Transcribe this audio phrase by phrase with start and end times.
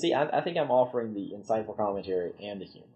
[0.00, 2.86] But see, I, I think I'm offering the insightful commentary and the humor.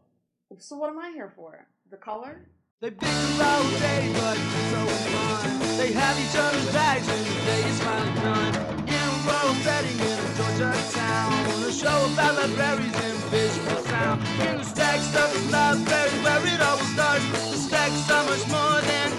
[0.59, 1.67] So what am I here for?
[1.91, 2.47] The color?
[2.81, 4.37] They bicker all day, but
[4.73, 4.81] so
[5.13, 5.77] fun.
[5.77, 8.55] They have each other's bags and the day is finally done.
[8.89, 14.23] In a rural setting in a Georgia town, a show about libraries and visual sound.
[14.41, 17.25] In the stack stuff is library where it always starts.
[17.53, 19.13] The stack's so much more than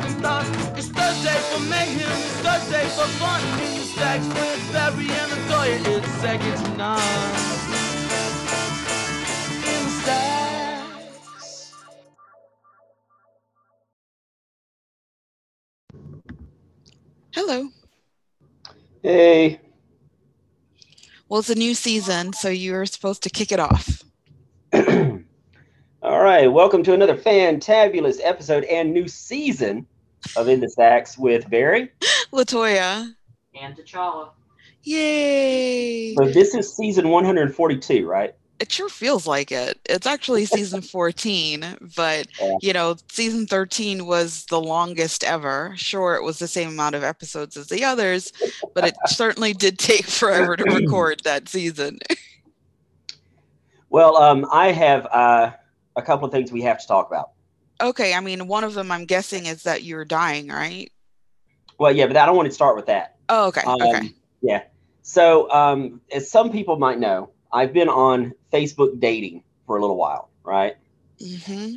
[0.00, 0.76] either of them.
[0.76, 3.40] It's Thursday for mayhem, it's Thursday for fun.
[3.60, 7.00] In the stacks with Barry and Latoya, it's second to none.
[9.66, 11.74] In stacks.
[17.32, 17.68] Hello.
[19.02, 19.60] Hey,
[21.28, 24.02] Well, it's a new season, so you're supposed to kick it off.
[24.74, 25.22] all
[26.02, 26.48] right.
[26.48, 29.86] Welcome to another fantabulous episode and new season
[30.36, 31.90] of In the Stacks with Barry.
[32.32, 33.14] Latoya.
[33.60, 34.30] and T'Challa.
[34.82, 36.14] Yay.
[36.14, 38.34] So this is season 142, right?
[38.60, 39.78] It sure feels like it.
[39.86, 42.56] It's actually season 14, but Yeah.
[42.60, 45.72] you know, season 13 was the longest ever.
[45.76, 48.32] Sure, it was the same amount of episodes as the others,
[48.74, 51.98] but it certainly did take forever to record that season.
[53.92, 55.50] Well, um, I have uh,
[55.96, 57.30] a couple of things we have to talk about.
[57.80, 60.90] Okay, I mean, one of them I'm guessing is that you're dying, right?
[61.78, 63.16] Well, yeah, but I don't want to start with that.
[63.28, 63.62] Oh, okay.
[63.62, 64.14] Um, Okay.
[64.42, 64.62] Yeah.
[65.02, 69.96] So, um, as some people might know, I've been on Facebook dating for a little
[69.96, 70.76] while, right?
[71.20, 71.76] Mm-hmm.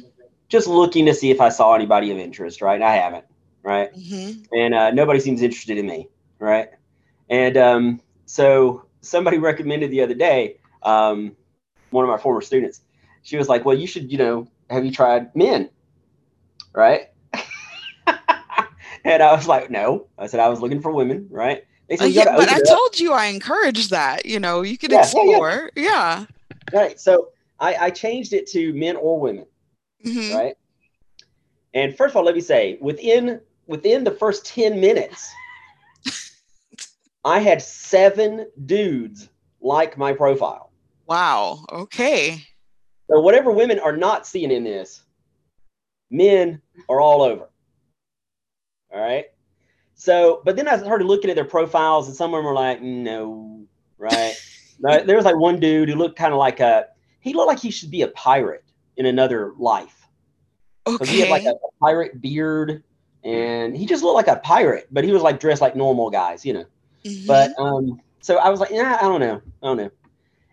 [0.50, 2.82] Just looking to see if I saw anybody of interest, right?
[2.82, 3.26] I haven't,
[3.64, 3.94] right?
[3.94, 4.46] Mhm.
[4.52, 6.10] and uh, nobody seems interested in me,
[6.40, 6.70] right?
[7.30, 11.36] And um, so somebody recommended the other day, um,
[11.90, 12.82] one of my former students,
[13.24, 15.70] she was like, "Well, you should, you know, have you tried men?"
[16.76, 17.08] Right?
[19.04, 21.64] and I was like, "No." I said I was looking for women, right?
[21.88, 24.26] They Uh, said, "You yeah, but I up." told you I encouraged that.
[24.26, 25.22] You know, you could Yeah, yeah, yeah.
[25.22, 25.72] explore.
[25.76, 26.26] Yeah.
[26.74, 27.00] Right.
[27.00, 29.46] So I, I changed it to men or women,
[30.06, 30.34] Mhm.
[30.34, 30.56] right?
[31.76, 35.32] And first of all, let me say, within within the first 10 minutes,
[37.26, 39.30] I had seven dudes
[39.62, 40.72] like my profile.
[41.08, 41.66] Wow.
[41.72, 42.42] Okay.
[43.10, 45.04] So whatever women are not seeing in this,
[46.14, 47.50] men are all over.
[48.94, 49.26] All right.
[49.96, 52.82] So, but then I started looking at their profiles, and some of them were like,
[52.82, 53.66] no,
[53.98, 54.36] right?
[54.80, 56.88] No, there was like one dude who looked kind of like a,
[57.22, 58.66] he looked like he should be a pirate
[58.98, 60.10] in another life.
[60.84, 62.84] Because he had like a, a pirate beard,
[63.24, 66.44] and he just looked like a pirate, but he was like dressed like normal guys,
[66.44, 66.66] you know.
[67.06, 67.28] Mhm.
[67.28, 69.92] But um, so I was like, yeah, I don't know, I don't know.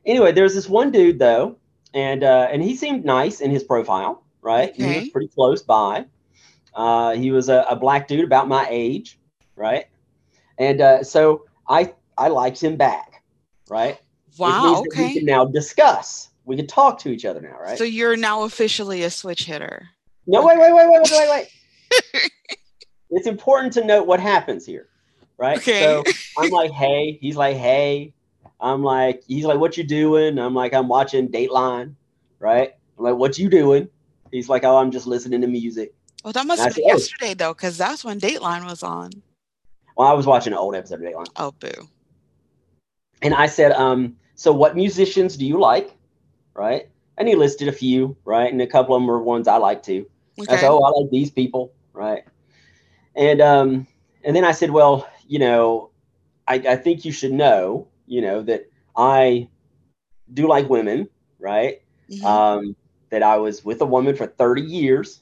[0.04, 1.56] Anyway, there's this one dude though,
[1.94, 4.74] and uh, and he seemed nice in his profile, right?
[4.74, 6.06] He was pretty close by.
[6.74, 9.18] Uh, he was a, a black dude about my age,
[9.56, 9.86] right?
[10.58, 13.22] And uh, so I I liked him back,
[13.68, 13.98] right?
[14.38, 14.82] Wow.
[14.82, 16.30] that We can now discuss.
[16.44, 17.78] We can talk to each other now, right?
[17.78, 19.88] So you're now officially a switch hitter.
[20.26, 21.48] No, wait, wait, wait, wait, wait, wait,
[22.14, 22.30] wait.
[23.10, 24.88] it's important to note what happens here,
[25.38, 25.58] right?
[25.58, 25.80] Okay.
[25.80, 26.04] So
[26.38, 28.14] I'm like, hey, he's like, hey.
[28.62, 30.38] I'm like, he's like, what you doing?
[30.38, 31.94] I'm like, I'm watching Dateline,
[32.38, 32.74] right?
[32.98, 33.88] I'm like, what you doing?
[34.30, 35.94] He's like, oh, I'm just listening to music.
[36.24, 36.88] Well, that must I have been oh.
[36.88, 39.10] yesterday though, because that's when Dateline was on.
[39.96, 41.26] Well, I was watching an old episode of Dateline.
[41.36, 41.88] Oh, boo.
[43.22, 45.94] And I said, um, so what musicians do you like?
[46.54, 46.88] Right?
[47.18, 48.50] And he listed a few, right?
[48.50, 50.06] And a couple of them were ones I like too.
[50.38, 50.56] I Okay.
[50.56, 52.24] said, "Oh, I like these people, right?"
[53.14, 53.86] And um,
[54.24, 55.90] and then I said, "Well, you know,
[56.48, 59.48] I, I think you should know, you know, that I
[60.32, 61.08] do like women,
[61.38, 61.82] right?
[62.10, 62.24] Mhm.
[62.24, 62.76] Um,
[63.10, 65.20] that I was with a woman for 30 years,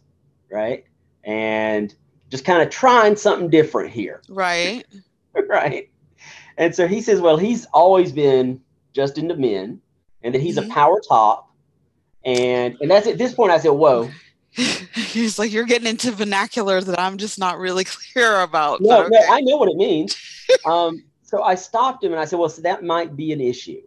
[0.50, 0.84] right?
[1.24, 1.94] And
[2.30, 4.86] just kind of trying something different here, right.
[5.48, 5.90] right?
[6.56, 8.60] And so he says, well, he's always been
[8.92, 9.80] just into men,
[10.22, 10.66] and that he's Mhm.
[10.66, 11.50] a power top,
[12.24, 14.10] and and that's at this point I said, whoa,
[14.94, 18.80] He's like, you're getting into vernacular that I'm just not really clear about.
[18.80, 19.20] No, but no.
[19.30, 20.16] I know what it means.
[20.64, 23.82] um, so I stopped him and I said, well, so that might be an issue.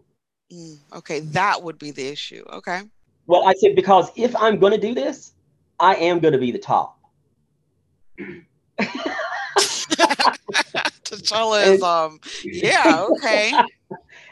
[0.53, 2.45] Mm, okay, that would be the issue.
[2.54, 2.81] Okay.
[3.27, 5.33] Well, I said, because if I'm going to do this,
[5.79, 7.00] I am going to be the top.
[11.03, 13.53] T'Challa is um yeah, okay.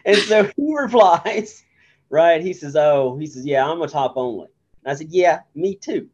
[0.06, 1.64] And so he replies,
[2.10, 2.42] right?
[2.42, 4.48] He says, oh, he says, yeah, I'm a top only.
[4.84, 6.10] And I said, yeah, me too.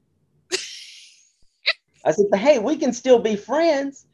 [2.04, 4.08] I said, but hey, we can still be friends.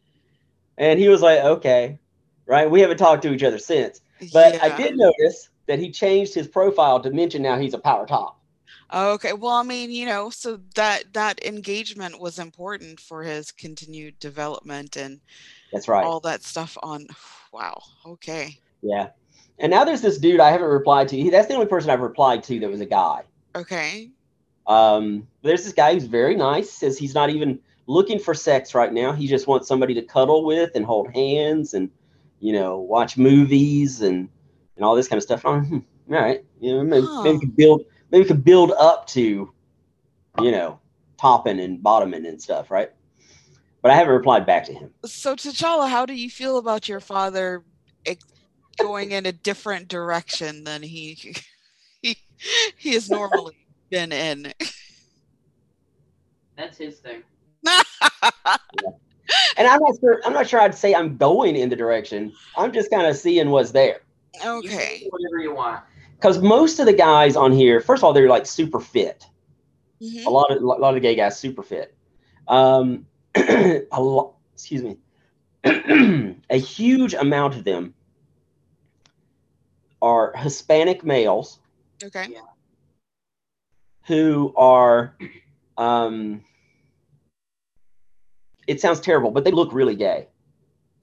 [0.78, 2.00] And he was like, okay,
[2.46, 2.70] right?
[2.70, 4.02] We haven't talked to each other since.
[4.34, 8.06] But I did notice that he changed his profile to mention now he's a power
[8.06, 8.41] top.
[8.94, 9.34] Okay.
[9.34, 14.98] Well, I mean, you know, so that that engagement was important for his continued development
[14.98, 15.20] and
[15.72, 16.04] That's right.
[16.04, 17.08] all that stuff on
[17.54, 17.82] wow.
[18.06, 18.60] Okay.
[18.82, 19.10] Yeah.
[19.60, 21.18] And now there's this dude I haven't replied to.
[21.18, 23.24] He, that's the only person I've replied to that was a guy.
[23.56, 24.10] Okay.
[24.68, 26.72] Um, there's this guy who's very nice.
[26.72, 29.12] Says he's not even looking for sex right now.
[29.12, 31.90] He just wants somebody to cuddle with and hold hands and
[32.40, 34.30] you know watch movies and
[34.76, 35.46] and all this kind of stuff.
[35.46, 37.24] I'm, hmm, all right, you know maybe, Huh.
[37.24, 39.52] maybe build maybe we could build up to
[40.40, 40.80] you know
[41.20, 42.92] topping and bottoming and stuff, right?
[43.82, 44.92] But I haven't replied back to him.
[45.06, 47.64] So T'Challa, how do you feel about your father
[48.80, 51.36] going in a different direction than he
[52.02, 52.18] he,
[52.78, 53.56] he has normally
[53.90, 54.54] been in?
[56.58, 57.24] That's his thing.
[59.58, 60.22] And I'm not sure.
[60.26, 60.60] I'm not sure.
[60.60, 62.34] I'd say I'm going in the direction.
[62.58, 64.02] I'm just kind of seeing what's there.
[64.34, 65.00] You can okay.
[65.04, 65.82] do whatever you want.
[66.22, 69.26] Because most of the guys on here, first of all, they're like super fit.
[70.00, 70.26] Mhm.
[70.26, 71.96] a lot of a lot of gay guys super fit.
[72.48, 74.98] Um, a lot, excuse me,
[76.50, 77.94] a huge amount of them
[80.02, 81.60] are Hispanic males
[82.04, 82.36] Okay.
[84.08, 85.16] who are.
[85.78, 86.44] Um,
[88.68, 90.28] it sounds terrible, but they look really gay.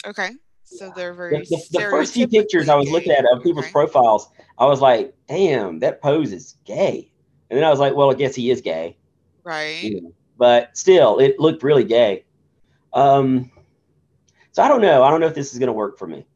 [0.07, 0.31] Okay.
[0.71, 3.65] So they're very The, the- the first few pictures I was looking at of people's
[3.67, 3.73] Okay.
[3.73, 4.29] profiles,
[4.59, 7.11] I was like, "Damn, that pose is gay."
[7.51, 8.97] And then I was like, "Well, I guess he is gay."
[9.45, 9.83] Right.
[9.83, 12.25] you know, but still, it looked really gay.
[12.93, 13.51] Um,
[14.53, 15.03] so I don't know.
[15.03, 16.27] I don't know if this is going to work for me.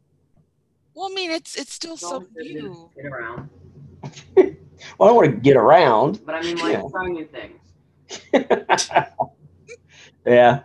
[0.94, 2.90] Well, I mean, it's it's still so always good to new.
[2.96, 3.50] Get around.
[4.99, 6.23] Well, I don't want to get around.
[6.26, 6.82] But I mean, like, Yeah.
[6.90, 7.61] trying new things.
[10.26, 10.61] yeah,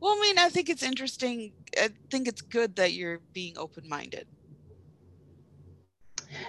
[0.00, 1.52] Well, I mean, I think it's interesting.
[1.76, 4.26] I think it's good that you're being open-minded.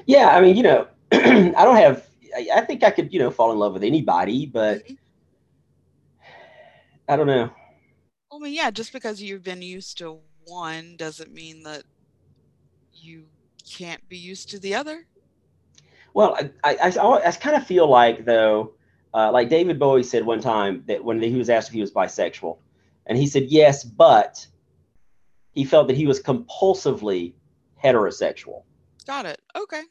[0.06, 0.30] yeah.
[0.30, 2.08] I mean, you know, I don't have.
[2.36, 4.98] I, I think I could, you know, fall in love with anybody, but Mhm.
[7.08, 7.52] I don't know.
[8.32, 11.84] Well, I mean, yeah, just because you've been used to one doesn't mean that
[12.94, 13.28] you
[13.70, 15.08] can't be used to the other.
[16.14, 18.74] Well, I, I, I, I kind of feel like though,
[19.14, 21.92] uh, like David Bowie said one time that when he was asked if he was
[21.92, 22.58] bisexual,
[23.12, 24.48] and he said yes, but
[25.52, 27.34] he felt that he was compulsively
[27.84, 28.64] heterosexual.
[29.06, 29.42] Got it.
[29.54, 29.82] Okay.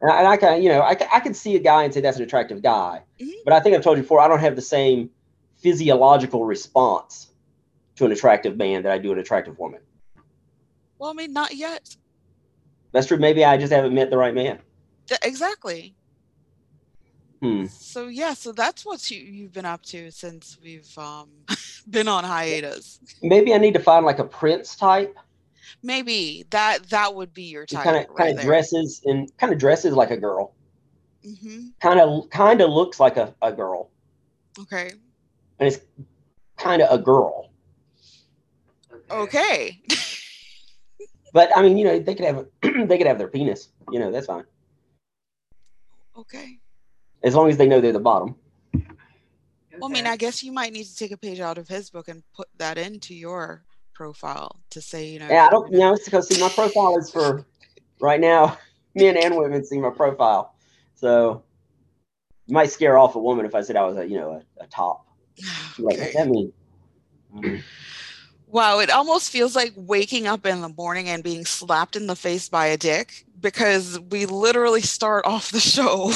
[0.00, 2.00] And I, and I can, you know, I, I can see a guy and say
[2.02, 3.32] that's an attractive guy, Mhm.
[3.44, 5.10] but I think I've told you before, I don't have the same
[5.56, 7.30] physiological response
[7.96, 9.80] to an attractive man that I do an attractive woman.
[10.98, 11.96] Well, I mean, not yet.
[12.92, 13.16] That's true.
[13.16, 14.60] Maybe I just haven't met the right man.
[15.22, 15.96] Exactly.
[17.40, 17.66] Hmm.
[17.66, 21.28] So yeah, so that's what you you've been up to since we've um
[21.90, 23.00] been on hiatus.
[23.22, 25.16] Maybe I need to find like a prince type.
[25.82, 29.52] Maybe that that would be your type kind of right kind of dresses and kind
[29.52, 30.54] of dresses like a girl.
[31.80, 33.90] Kind of kind of looks like a, a girl,
[34.58, 34.90] Okay.
[35.58, 35.80] and it's
[36.56, 37.50] kind of a girl.
[39.10, 39.80] Okay.
[41.34, 42.46] But I mean, you know, they could have
[42.88, 43.68] they could have their penis.
[43.92, 44.44] You know, that's fine
[46.18, 46.58] okay.
[47.22, 48.36] As long as they know they're the bottom.
[49.80, 51.90] Well, I mean, I guess you might need to take a page out of his
[51.90, 55.28] book and put that into your profile to say, you know.
[55.28, 55.72] Yeah, I don't.
[55.72, 57.46] You know, it's because see, my profile is for
[58.00, 58.58] right now.
[58.94, 60.54] Men and women see my profile,
[60.96, 61.44] so
[62.48, 64.64] it might scare off a woman if I said I was a you know a,
[64.64, 65.06] a top.
[65.36, 65.44] She'd
[65.78, 66.18] Like, what's Okay.
[66.18, 66.52] that mean?
[67.32, 67.62] Mm.
[68.46, 72.16] Wow, it almost feels like waking up in the morning and being slapped in the
[72.16, 76.12] face by a dick because we literally start off the show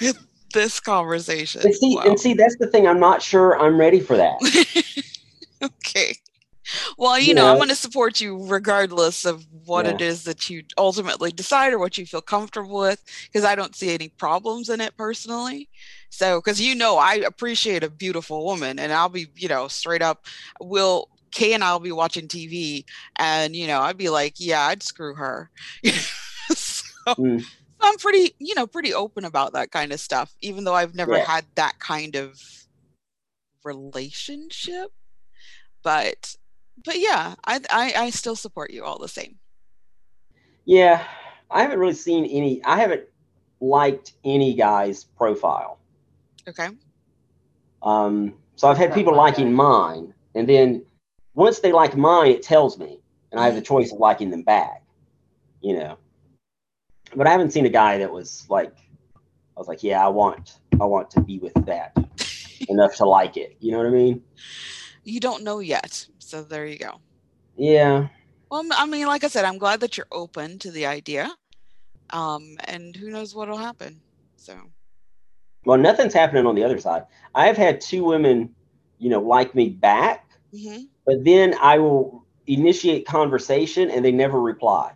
[0.00, 1.62] with this conversation.
[1.62, 2.02] And see, Wow.
[2.04, 2.86] and see, that's the thing.
[2.86, 4.36] I'm not sure I'm ready for that.
[5.62, 6.16] okay.
[6.96, 10.06] Well, you You know, I'm going to support you regardless of what it Yeah.
[10.08, 13.92] is that you ultimately decide or what you feel comfortable with, because I don't see
[13.92, 15.68] any problems in it personally.
[16.10, 20.02] So, because you know, I appreciate a beautiful woman, and I'll be, you know, straight
[20.02, 20.26] up,
[20.60, 22.84] will Kay and I'll be watching TV,
[23.18, 25.50] and you know, I'd be like, yeah, I'd screw her.
[26.54, 26.84] so,
[27.18, 27.44] Mm.
[27.82, 31.16] I'm pretty, you know, pretty open about that kind of stuff, even though I've never
[31.16, 31.24] Yeah.
[31.24, 32.40] had that kind of
[33.64, 34.92] relationship.
[35.82, 36.36] But,
[36.84, 39.38] but yeah, I, I, I still support you all the same.
[40.64, 41.04] Yeah,
[41.50, 42.62] I haven't really seen any.
[42.64, 43.02] I haven't
[43.60, 45.78] liked any guy's profile.
[46.48, 46.68] Okay.
[47.82, 50.84] Um, so I've had people liking mine, and then
[51.34, 53.00] once they like mine, it tells me,
[53.32, 54.84] and I have the choice of liking them back.
[55.62, 55.98] You know,
[57.14, 58.74] but I haven't seen a guy that was like,
[59.56, 61.96] I was like, yeah, I want, I want to be with that
[62.68, 63.56] enough to like it.
[63.60, 64.22] You know what I mean?
[65.04, 66.06] You don't know yet.
[66.18, 67.00] So there you go.
[67.56, 68.08] Yeah.
[68.50, 71.34] Well, I mean, like I said, I'm glad that you're open to the idea.
[72.10, 74.00] Um, and who knows what'll happen.
[74.36, 74.54] So,
[75.64, 77.04] Well, nothing's happening on the other side.
[77.34, 78.54] I've had two women,
[78.98, 80.88] you know, like me back, mhm.
[81.06, 84.92] but then I will initiate conversation and they never reply.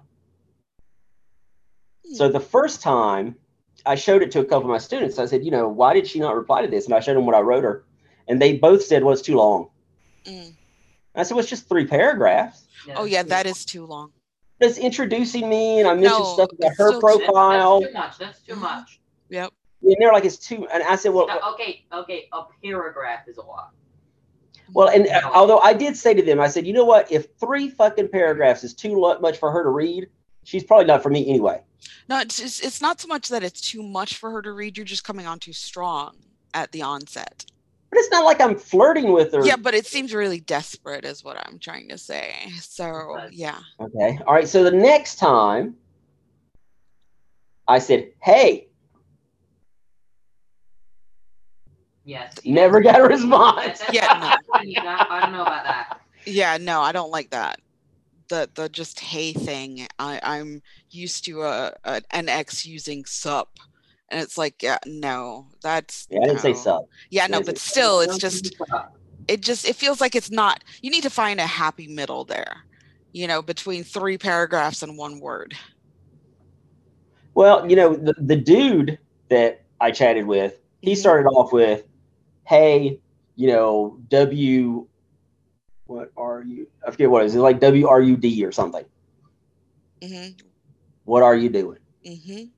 [2.15, 3.37] So the first time
[3.85, 6.07] I showed it to a couple of my students, I said, you know, why did
[6.07, 6.87] she not reply to this?
[6.87, 7.85] And I showed them what I wrote her.
[8.29, 9.69] And they both said, well, it's too long.
[10.25, 10.53] Mm.
[11.15, 12.65] I said, well, it's just three paragraphs.
[12.97, 14.13] Oh yeah, that is too long.
[14.61, 17.81] It's introducing me and I mentioned No, stuff about her still too- profile.
[17.81, 18.19] That's too much.
[18.19, 18.61] That's too Mhm.
[18.61, 19.01] much.
[19.29, 19.53] Yep.
[19.83, 20.67] And they're like, it's too.
[20.73, 23.71] And I said, well, Now, okay, okay, a paragraph is a lot.
[24.73, 27.11] well, and uh, although I did say to them, I said, you know what?
[27.13, 30.09] If three fucking paragraphs is too much for her to read,
[30.45, 31.63] she's probably not for me anyway.
[32.09, 34.77] No, it's, it's it's not so much that it's too much for her to read.
[34.77, 36.17] You're just coming on too strong
[36.55, 37.45] at the onset.
[37.91, 39.45] But it's not like I'm flirting with her.
[39.47, 42.35] Yeah, but it seems really desperate, is what I'm trying to say.
[42.61, 43.29] So Okay.
[43.33, 43.59] yeah.
[43.81, 44.19] Okay.
[44.27, 44.49] All right.
[44.49, 45.77] So the next time
[47.69, 48.69] I said, hey,
[52.05, 52.35] Yes.
[52.45, 53.83] never got a response.
[53.93, 54.75] Yeah, not funny.
[54.75, 56.01] That- I don't know about that.
[56.25, 57.61] Yeah, no, I don't like that.
[58.29, 59.87] The the just hey thing.
[59.99, 63.51] I I'm used to a, a an ex using sup,
[64.11, 66.89] and it's like yeah, no, that's Yeah, I didn't say no.
[67.11, 68.53] Yeah, no, but still, it's just
[69.29, 70.63] it just it feels like it's not.
[70.83, 72.65] You need to find a happy middle there,
[73.13, 75.55] you know, between three paragraphs and one word.
[77.35, 78.99] Well, you know, the, the dude
[79.31, 81.01] that I chatted with, he Mhm.
[81.01, 81.85] started off with,
[82.47, 83.01] hey,
[83.37, 84.89] you know, W,
[85.87, 86.67] what are you?
[86.87, 87.35] I forget what it is.
[87.35, 88.85] It's like W R U D or something.
[90.03, 90.37] hmm
[91.05, 91.79] What are you doing?
[92.05, 92.51] hmm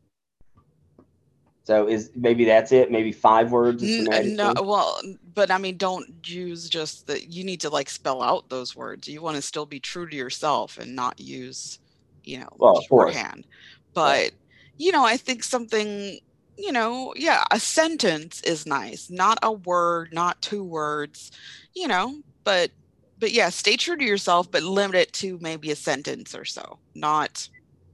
[1.65, 2.91] So is maybe that's it?
[2.91, 3.83] Maybe five words?
[3.83, 5.01] No, well,
[5.35, 7.23] but I mean, don't use just the.
[7.23, 9.07] You need to like spell out those words.
[9.07, 11.79] You want to still be true to yourself and not use,
[12.25, 13.47] you know, Well, shorthand.
[13.95, 14.33] But
[14.79, 16.19] you know, I think something,
[16.57, 21.31] you know, yeah, a sentence is nice, not a word, not two words,
[21.75, 22.15] you know.
[22.45, 22.71] But
[23.19, 26.79] but yeah, stay true to yourself, but limit it to maybe a sentence or so,
[26.95, 27.49] not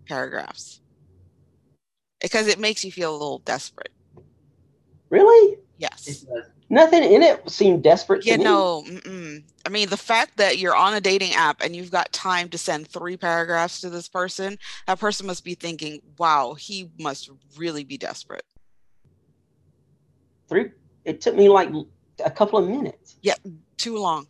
[0.09, 0.81] paragraphs,
[2.21, 3.93] because it makes you feel a little desperate.
[5.11, 5.59] Really?
[5.79, 6.27] Yes.
[6.71, 8.45] Nothing in it seemed desperate to Yeah, me.
[8.45, 8.83] no.
[8.87, 9.45] Mm-mm.
[9.67, 12.59] I mean, the fact that you're on a dating app and you've got time to
[12.59, 17.85] send three paragraphs to this person, that person must be thinking, wow, he must really
[17.85, 18.45] be desperate.
[20.49, 20.71] Three.
[21.05, 21.71] It took me like
[22.25, 23.17] a couple of minutes.
[23.23, 23.35] Yeah,
[23.79, 24.27] too long.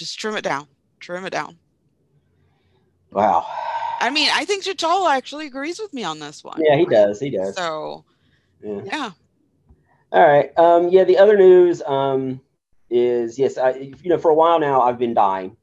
[0.00, 0.66] Just trim it down.
[0.98, 1.58] Trim it down.
[3.12, 3.46] Wow.
[4.00, 6.58] I mean, I think T'Challa actually agrees with me on this one.
[6.58, 7.20] Yeah, he does.
[7.20, 7.54] He does.
[7.54, 8.06] So,
[8.64, 8.80] Yeah.
[8.86, 9.10] yeah.
[10.10, 10.58] All right.
[10.58, 12.40] Um, yeah, the other news um,
[12.88, 15.54] is yes, I you know for a while now I've been dying.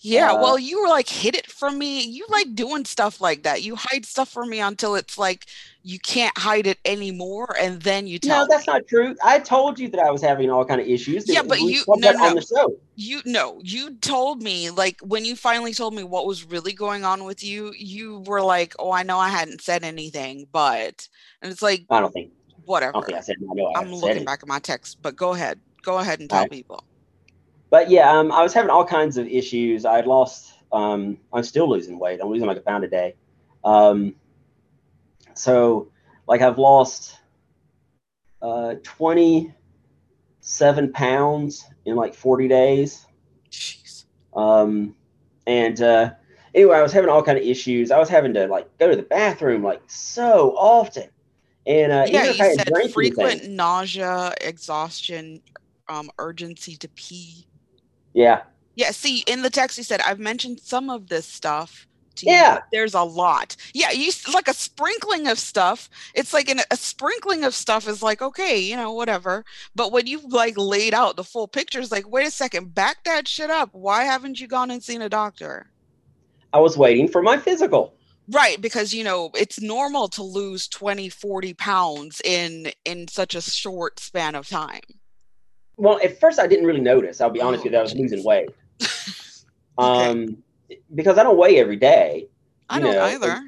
[0.00, 0.32] Yeah.
[0.32, 2.02] Uh, well, you were like, hid it from me.
[2.02, 3.62] You like doing stuff like that.
[3.62, 5.46] You hide stuff from me until it's like
[5.88, 7.56] you can't hide it anymore.
[7.58, 8.48] And then you tell No, me.
[8.50, 9.16] that's not true.
[9.24, 11.26] I told you that I was having all kind of issues.
[11.26, 12.34] Yeah, but you- no, on no.
[12.34, 12.76] the show.
[12.94, 17.04] you no you told me like when you finally told me what was really going
[17.04, 21.08] on with you you were like oh i know i hadn't said anything but
[21.40, 22.32] and it's like I don't think.
[22.64, 23.36] Whatever don't I said.
[23.50, 26.28] I know I said looking back at my text but go ahead go ahead and
[26.28, 26.50] tell Alright.
[26.50, 26.84] people
[27.70, 29.84] But yeah, um, I was having all kinds of issues.
[29.84, 30.52] I had lost.
[30.72, 32.18] Um, I'm still losing weight.
[32.22, 33.14] I'm losing like a pound a day.
[33.64, 34.14] Um,
[35.38, 35.88] so
[36.26, 37.16] like I've lost
[38.42, 43.06] uh, 27 pounds in like 40 days.
[43.50, 44.04] Jeez.
[44.34, 44.94] Um,
[45.46, 46.10] and uh,
[46.54, 47.90] anyway, I was having all kind of issues.
[47.90, 51.08] I was having to like go to the bathroom like so often.
[51.66, 55.42] And uh, yeah you said frequent anything- nausea exhaustion
[55.88, 57.46] um urgency to pee
[58.14, 58.42] yeah,
[58.74, 61.87] yeah see in the text you said i've mentioned some of this stuff
[62.22, 62.60] you, Yeah.
[62.72, 67.44] there's a lot yeah you like a sprinkling of stuff it's like an, a sprinkling
[67.44, 69.44] of stuff is like okay you know whatever
[69.74, 73.02] but when you've like laid out the full picture it's like wait a second back
[73.04, 75.70] that shit up why haven't you gone and seen a doctor
[76.52, 77.94] I was waiting for my physical.
[78.30, 83.40] right because you know it's normal to lose 20 40 pounds in in such a
[83.42, 84.80] short span of time
[85.76, 87.20] Well, at first I didn't really notice.
[87.20, 88.48] I'll be honest Oh, with you, I was losing weight.
[89.80, 90.10] Okay.
[90.10, 90.42] Um,
[90.94, 92.28] because I don't weigh every day.
[92.68, 93.42] i don't know, either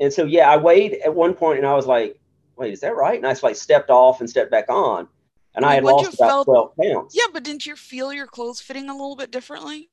[0.00, 2.18] And so, yeah, I weighed at one point and I was like,
[2.56, 3.16] wait, is that right?
[3.16, 5.08] And I just like stepped off and stepped back on.
[5.54, 7.14] And I Well, had lost about felt- 12 pounds.
[7.16, 9.88] yeah but didn't you feel your clothes fitting a little bit differently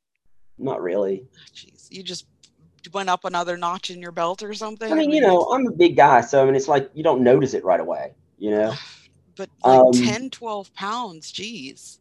[0.57, 1.25] Not really.
[1.53, 2.25] Jeez, you just
[2.93, 4.91] went up another notch in your belt or something.
[4.91, 6.21] I mean, you know, I'm a big guy.
[6.21, 8.73] So, I mean, it's like you don't notice it right away, you know?
[9.37, 11.99] but like um, 10, 12 pounds, geez.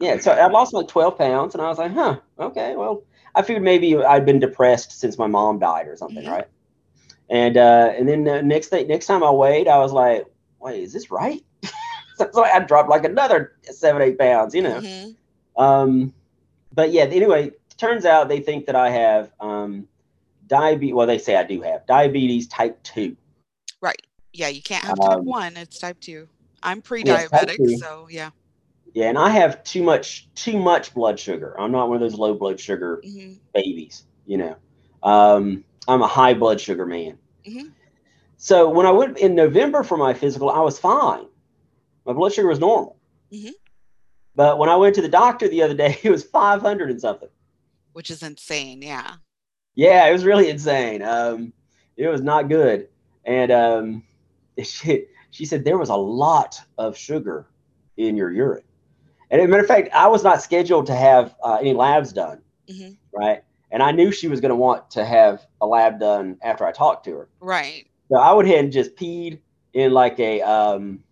[0.00, 0.18] Yeah.
[0.18, 3.02] So I lost like 12 pounds and I was like, huh, okay, well,
[3.38, 6.30] I figured maybe I'd been depressed since my mom died or something, Mhm.
[6.30, 6.46] right?
[7.30, 10.26] And uh, and then uh, next thing, next time I weighed, I was like,
[10.58, 11.44] wait, is this right?
[12.16, 14.80] so I dropped like another seven, eight pounds, you know.
[14.80, 15.14] Mhm.
[15.56, 16.12] Um,
[16.74, 19.86] but yeah, anyway, turns out they think that I have um,
[20.48, 20.94] diabetes.
[20.94, 23.16] Well, they say I do have diabetes type two.
[23.80, 24.00] Right.
[24.32, 25.56] Yeah, you can't have type Um, one.
[25.56, 26.28] It's type two.
[26.62, 27.76] I'm pre-diabetic, two.
[27.78, 28.30] so yeah.
[28.94, 31.58] Yeah, and I have too much too much blood sugar.
[31.60, 34.04] I'm not one of those low blood sugar hmm babies.
[34.26, 34.56] You know,
[35.02, 37.18] um, I'm a high blood sugar man.
[37.46, 37.72] Mhm.
[38.36, 41.26] So when I went in November for my physical, I was fine.
[42.06, 42.96] My blood sugar was normal.
[43.32, 43.52] Mhm.
[44.34, 47.28] But when I went to the doctor the other day, it was 500 and something.
[47.92, 48.82] Which is insane.
[48.82, 49.16] Yeah.
[49.74, 51.02] Yeah, it was really insane.
[51.02, 51.52] Um,
[51.96, 52.88] it was not good.
[53.24, 54.02] And um,
[54.62, 57.46] she, she said there was a lot of sugar
[57.96, 58.62] in your urine.
[59.30, 62.12] And as a matter of fact, I was not scheduled to have uh, any labs
[62.12, 62.96] done, Mhm.
[63.12, 63.42] right?
[63.70, 66.72] And I knew she was going to want to have a lab done after I
[66.72, 67.28] talked to her.
[67.40, 67.86] Right.
[68.10, 69.40] So I went ahead and just peed
[69.74, 71.04] in like a um,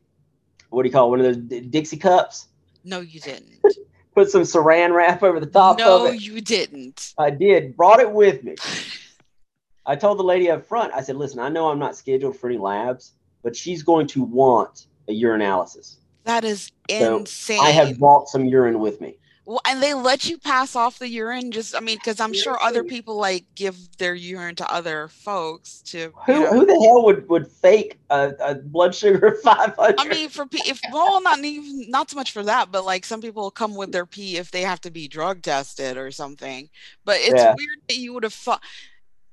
[0.70, 1.10] what do you call it?
[1.10, 2.48] one of those D- Dixie cups?
[2.84, 3.60] No, you didn't.
[4.14, 6.22] Put some Saran wrap over the top no, of it.
[6.22, 7.12] you didn't.
[7.18, 7.76] I did.
[7.76, 8.54] Brought it with me.
[9.86, 10.92] I told the lady up front.
[10.94, 14.22] I said, "Listen, I know I'm not scheduled for any labs, but she's going to
[14.24, 15.96] want a urinalysis.
[16.26, 17.60] That is So, insane.
[17.60, 19.16] I have brought some urine with me."
[19.46, 21.52] Well, and they let you pass off the urine.
[21.52, 25.82] Just, I mean, because I'm sure other people like give their urine to other folks
[25.82, 26.12] to.
[26.26, 26.50] Who, you know.
[26.50, 29.94] who the hell would, would fake a, a blood sugar of 500?
[29.98, 33.04] I mean, for pe- if well, not even not so much for that, but like
[33.04, 36.68] some people come with their pee if they have to be drug tested or something.
[37.04, 37.54] But it's Yeah.
[37.56, 38.62] weird that you would have thought.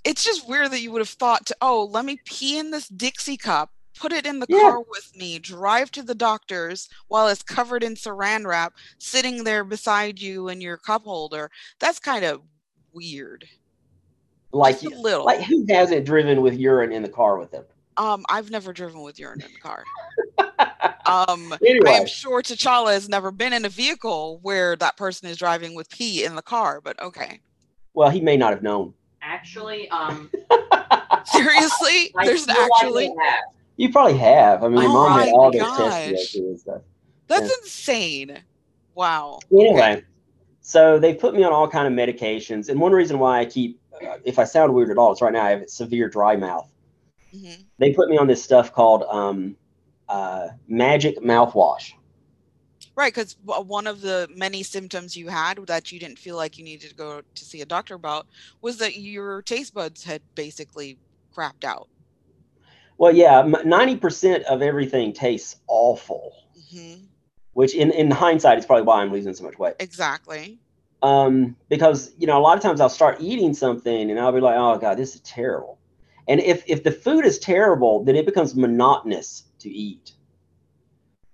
[0.04, 2.88] It's just weird that you would have thought to, oh, let me pee in this
[2.88, 4.60] Dixie cup, put it in the Yeah.
[4.62, 9.64] car with me, drive to the doctor's while it's covered in saran wrap, sitting there
[9.64, 11.50] beside you in your cup holder.
[11.80, 12.42] That's kind of
[12.94, 13.48] weird.
[14.52, 15.26] like, Just a little.
[15.26, 17.66] like who hasn't driven with urine in the car with them?
[17.98, 19.84] Um, I've never driven with urine in the car.
[21.06, 25.36] Um, I am sure T'Challa has never been in a vehicle where that person is
[25.38, 27.42] driving with pee in the car, but okay.
[27.94, 28.94] well, he may not have known.
[29.22, 30.32] Actually, um,
[31.26, 32.12] Seriously?
[32.24, 33.44] There's feel like actually they have.
[33.78, 34.64] You probably have.
[34.64, 36.82] I mean, your Oh mom had all those through and stuff.
[37.28, 37.56] that's yeah.
[37.64, 38.44] insane.
[38.96, 39.40] Wow.
[39.52, 40.04] Anyway,
[40.62, 43.80] so they put me on all kind of medications, and one reason why I keep,
[44.06, 46.70] uh, if I sound weird at all, it's right now I have severe dry mouth.
[47.32, 49.58] hmm They put me on this stuff called um,
[50.08, 51.94] uh, Magic mouthwash.
[52.96, 56.64] Right, because one of the many symptoms you had that you didn't feel like you
[56.64, 58.28] needed to go to see a doctor about
[58.62, 61.00] was that your taste buds had basically
[61.36, 61.90] crapped out.
[62.98, 66.34] Well, yeah, ninety percent of everything tastes awful,
[66.72, 66.96] hmm
[67.54, 69.76] which in in hindsight is probably why I'm losing so much weight.
[69.80, 70.60] Exactly.
[71.02, 74.40] um, because you know a lot of times I'll start eating something and I'll be
[74.42, 75.80] like, oh god, this is terrible.
[76.28, 80.14] And if if the food is terrible, then it becomes monotonous to eat.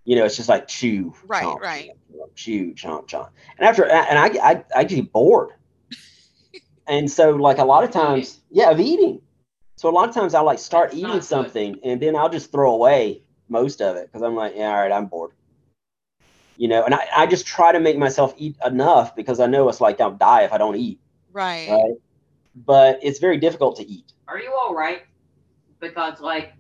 [0.06, 1.92] You know, it's just like chew, Right, chomp, right.
[2.12, 3.30] chomp, chew, chomp, chomp.
[3.58, 5.50] And after and I I, I get bored.
[6.88, 9.22] and so like a lot of times, yeah, of eating.
[9.80, 11.24] So a lot of times I'll like start That's not eating good.
[11.24, 14.82] something and then I'll just throw away most of it because I'm like, yeah, all
[14.82, 15.32] right, I'm bored.
[16.58, 19.70] You know, and I, I just try to make myself eat enough because I know
[19.70, 21.00] it's like I'll die if I don't eat,
[21.32, 21.70] Right.
[21.70, 21.94] right?
[22.66, 24.12] But it's very difficult to eat.
[24.28, 25.04] Are you all right?
[25.80, 26.52] Because like,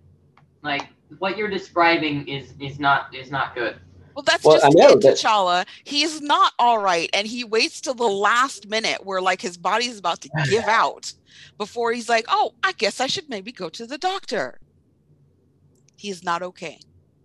[0.61, 3.75] like what you're describing is is not is not good.
[4.15, 5.65] Well, that's Well, I just know it, that- T'Challa.
[5.83, 9.57] He is not all right, and he waits till the last minute where like his
[9.57, 11.11] body's about to give out
[11.57, 14.59] before he's like, "Oh, I guess I should maybe go to the doctor."
[15.95, 16.79] He is not okay.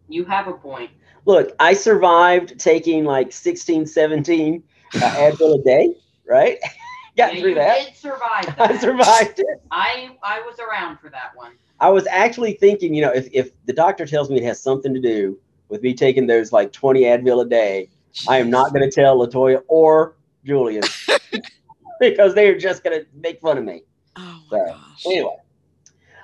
[0.08, 0.90] You have a point.
[1.26, 4.62] Look, I survived taking like 16, 17
[5.00, 5.94] uh, Advil a day,
[6.28, 6.58] right?
[7.16, 7.78] Got Yeah, through you that.
[7.86, 8.70] did survive that.
[8.70, 9.62] I survived it.
[9.70, 11.52] I I was around for that one.
[11.80, 14.94] I was actually thinking, you know, if, if the doctor tells me it has something
[14.94, 15.38] to do
[15.68, 17.90] with me taking those like 20 Advil a day,
[18.26, 20.92] I am not going to tell Latoya or Julian
[22.00, 23.82] because they are just going to make fun of me.
[24.16, 25.06] Oh my So, gosh.
[25.06, 25.36] Anyway,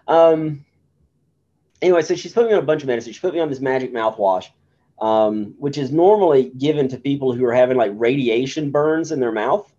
[0.09, 0.65] um,
[1.83, 3.13] anyway, so she's put me on a bunch of medicine.
[3.13, 4.47] She put me on this magic mouthwash,
[5.01, 9.33] um, which is normally given to people who are having like radiation burns in their
[9.33, 9.71] mouth.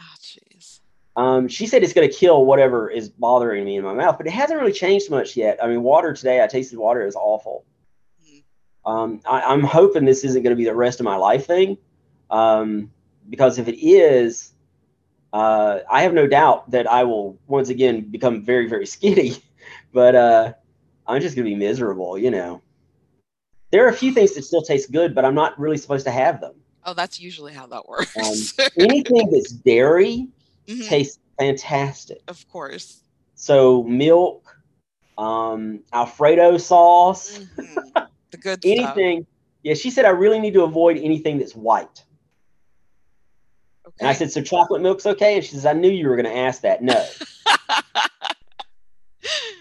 [0.00, 0.80] Oh, jeez.
[1.16, 4.26] Um, she said it's going to kill whatever is bothering me in my mouth, but
[4.26, 5.58] it hasn't really changed much yet.
[5.62, 7.64] I mean, water today, I tasted water is awful.
[8.24, 8.42] Mhm.
[8.86, 11.76] Um, I, I'm hoping this isn't going to be the rest of my life thing,
[12.30, 12.90] um,
[13.28, 14.51] because if it is,
[15.32, 19.36] uh, I have no doubt that I will once again become very, very skinny.
[19.92, 20.52] But uh,
[21.06, 22.62] I'm just going to be miserable, you know.
[23.70, 26.10] There are a few things that still taste good, but I'm not really supposed to
[26.10, 26.54] have them.
[26.84, 28.14] Oh, that's usually how that works.
[28.16, 28.34] Um,
[28.78, 30.28] Anything that's dairy
[30.68, 32.18] Mhm, tastes fantastic.
[32.28, 33.00] Of course.
[33.34, 34.44] So milk,
[35.18, 37.92] um, Alfredo sauce, Mhm.
[38.30, 38.96] The good stuff.
[38.96, 39.26] anything.
[39.62, 42.04] Yeah, she said I really need to avoid anything that's white.
[43.98, 45.36] And I said, so chocolate milk's okay?
[45.36, 46.82] And she says, I knew you were going to ask that.
[46.82, 47.04] No.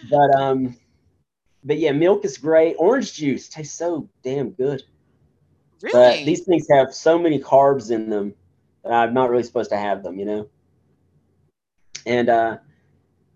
[0.09, 0.75] but um,
[1.63, 2.75] but yeah, milk is great.
[2.77, 4.83] Orange juice tastes so damn good.
[5.81, 5.93] Really?
[5.93, 8.33] But these things have so many carbs in them
[8.83, 10.49] that I'm not really supposed to have them, you know.
[12.05, 12.57] And uh,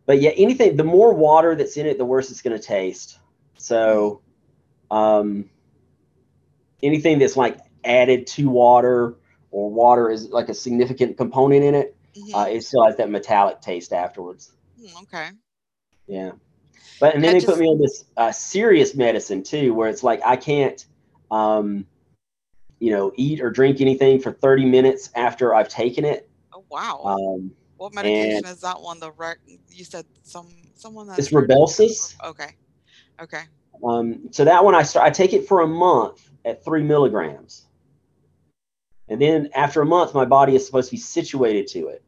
[0.06, 3.20] but yeah, anything the more water that's in it, the worse it's going to taste.
[3.58, 4.22] So,
[4.92, 5.50] um,
[6.82, 9.16] anything that's like added to water
[9.56, 12.36] or water is like a significant component in it, Mhm.
[12.36, 14.52] uh, it still has that metallic taste afterwards.
[14.78, 15.30] Mm, okay.
[16.08, 16.34] Yeah.
[17.00, 20.04] But and then I they put me on this uh, serious medicine too, where it's
[20.04, 20.86] like I can't,
[21.32, 21.88] um,
[22.80, 26.30] you know, eat or drink anything for 30 minutes after I've taken it.
[26.54, 27.02] Oh wow.
[27.06, 29.00] Um, what medication is that one?
[29.00, 29.38] The rec
[29.70, 32.16] you said some someone that it's that's Rybelsus.
[32.26, 32.56] Okay.
[33.22, 33.44] Okay.
[33.86, 35.08] Um, so that one I start.
[35.08, 37.66] I take it for a month at three milligrams,
[39.08, 42.04] and then after a month, my body is supposed to be situated to it,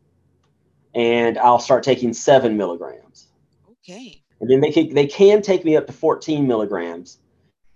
[0.96, 3.28] and I'll start taking seven milligrams.
[3.72, 4.22] Okay.
[4.42, 7.20] and then they can they can take me up to 14 milligrams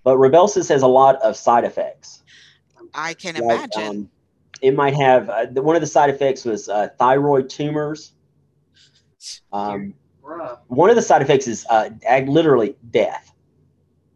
[0.04, 2.24] but Rybelsus has a lot of side effects
[2.94, 3.44] I can Like,
[3.76, 3.82] imagine.
[3.90, 4.10] um,
[4.62, 8.12] it might have uh, one of the side effects was uh, thyroid tumors
[9.54, 9.94] um,
[10.68, 11.90] one of the side effects is uh,
[12.28, 13.31] literally death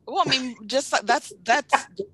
[0.08, 1.74] well, I mean, just like- that's that's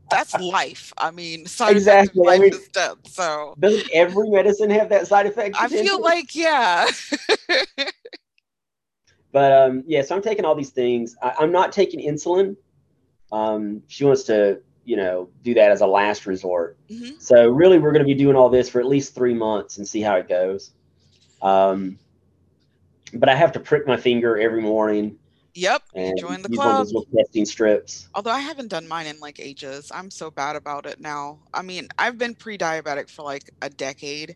[0.09, 0.93] that's life.
[0.97, 2.95] I mean, side Exactly, I mean- death.
[3.07, 6.87] So doesn't every medicine have that side effect I feel like yeah.
[9.31, 12.57] but um, yeah so i'm taking all these things I, i'm not taking insulin
[13.31, 17.21] um, she wants to you know do that as a last resort Mhm.
[17.21, 19.87] So really, we're going to be doing all this for at least three months and
[19.87, 20.71] see how it goes.
[21.41, 21.97] Um,
[23.13, 25.17] but I have to prick my finger every morning.
[25.95, 27.03] And join the use one of club.
[27.15, 28.07] testing strips.
[28.13, 29.91] Although I haven't done mine in like ages.
[29.93, 31.39] I'm so bad about it now.
[31.53, 34.35] I mean, I've been pre-diabetic for like a decade.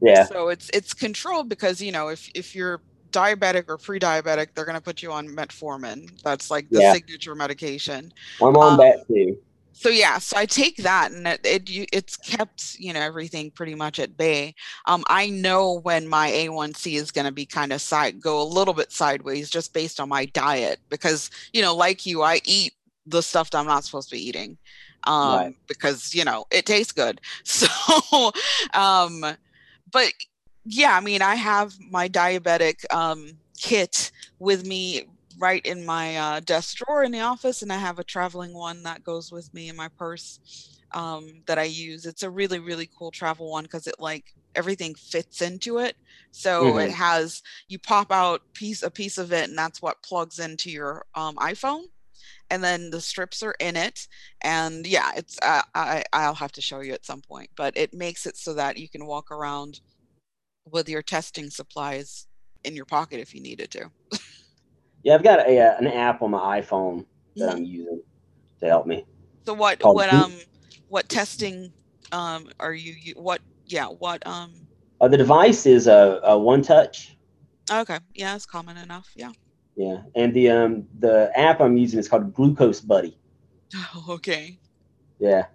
[0.00, 2.80] Yeah, So it's it's controlled because, you know, if if you're
[3.12, 6.08] diabetic or pre-diabetic, they're going to put you on metformin.
[6.22, 6.92] That's like the Yeah.
[6.92, 8.12] signature medication.
[8.42, 9.36] I'm on Um, that too.
[9.72, 13.74] So yeah so i take that and it, it it's kept you know everything pretty
[13.74, 14.54] much at bay
[14.86, 18.44] um i know when my a1c is going to be kind of side go a
[18.44, 22.72] little bit sideways just based on my diet because you know like you i eat
[23.06, 24.58] the stuff that i'm not supposed to be eating
[25.04, 25.54] um Right.
[25.68, 27.68] because you know it tastes good so
[28.74, 29.24] um
[29.92, 30.12] but
[30.64, 35.04] yeah i mean i have my diabetic um kit with me
[35.40, 38.82] right in my uh, desk drawer in the office, and I have a traveling one
[38.84, 42.06] that goes with me in my purse um, that I use.
[42.06, 45.96] It's a really really cool travel one because it like everything fits into it.
[46.32, 50.38] So it has you pop out piece a piece of it, and that's what plugs
[50.38, 51.84] into your um, iPhone.
[52.50, 54.06] And then the strips are in it,
[54.42, 57.94] and yeah, it's uh, I I'll have to show you at some point, but it
[57.94, 59.80] makes it so that you can walk around
[60.70, 62.26] with your testing supplies
[62.64, 63.90] in your pocket if you needed to.
[65.02, 67.54] Yeah, I've got a, uh, an app on my iPhone that.
[67.54, 68.02] I'm using
[68.60, 69.04] to help me.
[69.46, 70.32] So what called what um
[70.88, 71.72] what testing
[72.12, 74.52] um are you, you what yeah what um
[75.00, 77.10] Uh, the device is a, a OneTouch.
[77.72, 79.32] okay yeah it's common enough yeah
[79.76, 83.16] Yeah, and the um the app I'm using is called Glucose Buddy.
[84.08, 84.58] okay
[85.18, 85.46] Yeah.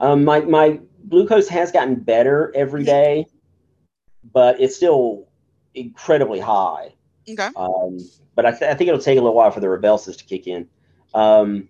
[0.00, 3.26] Um, my my glucose has gotten better every day,
[4.32, 5.28] but it's still
[5.74, 6.94] incredibly high.
[7.28, 7.98] Okay Um,
[8.34, 10.46] but I, th- I think it'll take a little while for the Rybelsus to kick
[10.46, 10.68] in.
[11.14, 11.68] Um,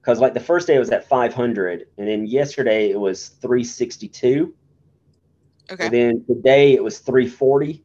[0.00, 4.54] because like the first day it was at 500, and then yesterday it was 362,
[5.72, 7.82] okay and then today it was 340.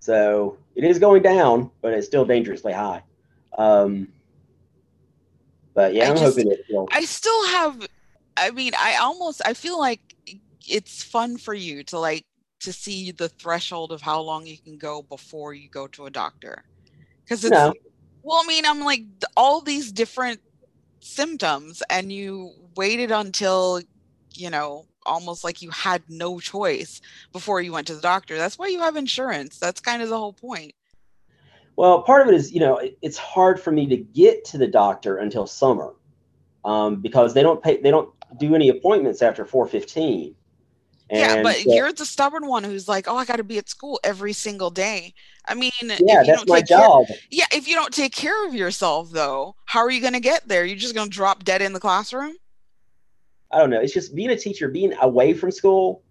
[0.00, 3.02] So it is going down, but it's still dangerously high.
[3.58, 4.08] Um,
[5.74, 6.88] but yeah, I I'm just- hoping it will.
[6.90, 7.86] I still have
[8.36, 10.00] I mean I almost I feel like
[10.66, 12.24] it's fun for you to like
[12.62, 16.10] to see the threshold of how long you can go before you go to a
[16.10, 16.64] doctor
[17.24, 17.74] because it's No.
[18.22, 19.02] well I mean I'm like
[19.36, 20.40] all these different
[21.00, 23.80] symptoms and you waited until
[24.34, 27.00] you know almost like you had no choice
[27.32, 30.18] before you went to the doctor that's why you have insurance that's kind of the
[30.18, 30.72] whole point
[31.76, 34.58] Well, part of it is, you know, it, it's hard for me to get to
[34.58, 35.94] the doctor until summer
[36.64, 40.34] um, because they don't pay, they don't do any appointments after 415.
[41.12, 43.58] Yeah And but so- you're the stubborn one who's like oh i got to be
[43.58, 45.14] at school every single day
[45.46, 47.06] i mean yeah, that's don't my take care, job.
[47.30, 50.46] yeah if you don't take care of yourself though how are you going to get
[50.48, 52.32] there you're just going to drop dead in the classroom
[53.52, 53.80] I don't know.
[53.80, 56.02] It's just being a teacher, being away from school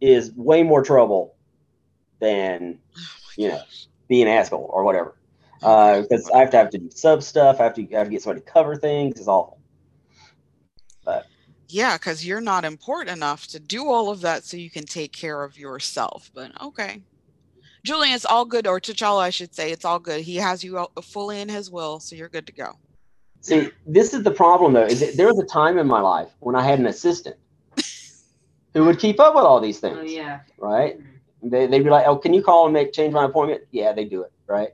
[0.00, 1.34] is way more trouble
[2.18, 2.78] than,
[3.36, 3.62] you oh know,
[4.08, 5.14] being at school or whatever.
[5.62, 7.60] Oh because uh, I have to have to do sub stuff.
[7.60, 9.18] I have to, I have to get somebody to cover things.
[9.18, 9.58] It's awful.
[11.72, 15.12] Yeah because you're not important enough to do all of that so you can take
[15.12, 17.02] care of yourself but okay
[17.84, 20.20] Julian, it's all good, or T'Challa, I should say, it's all good.
[20.20, 22.74] He has you all- fully in his will, so you're good to go.
[23.40, 24.84] See, this is the problem though.
[24.84, 27.34] Is that there was a time in my life when I had an assistant
[28.72, 30.40] who would keep up with all these oh, things, Oh yeah.
[30.58, 30.96] right?
[30.96, 31.48] Mm-hmm.
[31.48, 34.04] They they'd be like, "Oh, can you call and make change my appointment?" Yeah, they
[34.04, 34.68] do it, right?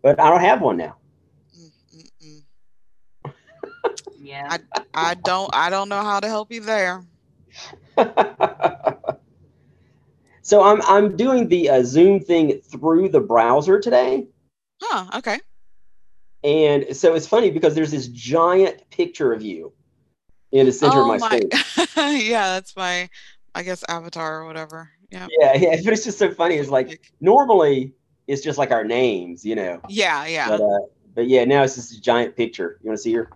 [0.00, 0.96] But I don't have one now.
[1.54, 2.42] Mm, mm,
[3.26, 3.32] mm.
[4.34, 4.58] Yeah.
[4.94, 7.04] I don't, I don't know how to help you there.
[10.42, 14.26] so I'm I'm doing the uh, Zoom thing through the browser today,
[14.82, 15.18] Huh?
[15.18, 15.38] Okay.
[16.42, 19.72] and so it's funny because there's this giant picture of you
[20.50, 21.50] in the center of Oh my, my, screen.
[22.26, 23.08] yeah, that's my,
[23.54, 24.90] I guess, avatar or whatever.
[25.10, 25.28] Yeah.
[25.38, 26.56] Yeah, yeah, but it's just so funny.
[26.56, 27.92] It's like normally
[28.26, 29.80] it's just like our names, you know.
[29.88, 30.48] yeah, yeah.
[30.48, 30.80] But uh,
[31.14, 32.78] but yeah, now it's just a giant picture.
[32.82, 33.30] You want to see her?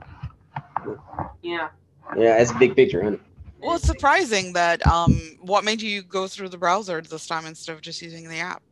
[1.42, 1.68] Yeah.
[2.16, 3.18] Yeah, it's a big picture, honey.
[3.60, 4.86] Well, it's surprising that.
[4.86, 8.38] Um, what made you go through the browser this time instead of just using the
[8.38, 8.62] app?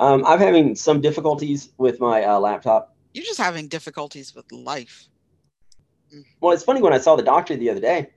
[0.00, 2.94] Um, I'm having some difficulties with my uh, laptop.
[3.14, 5.08] You're just having difficulties with life.
[6.40, 8.10] Well, it's funny when I saw the doctor the other day.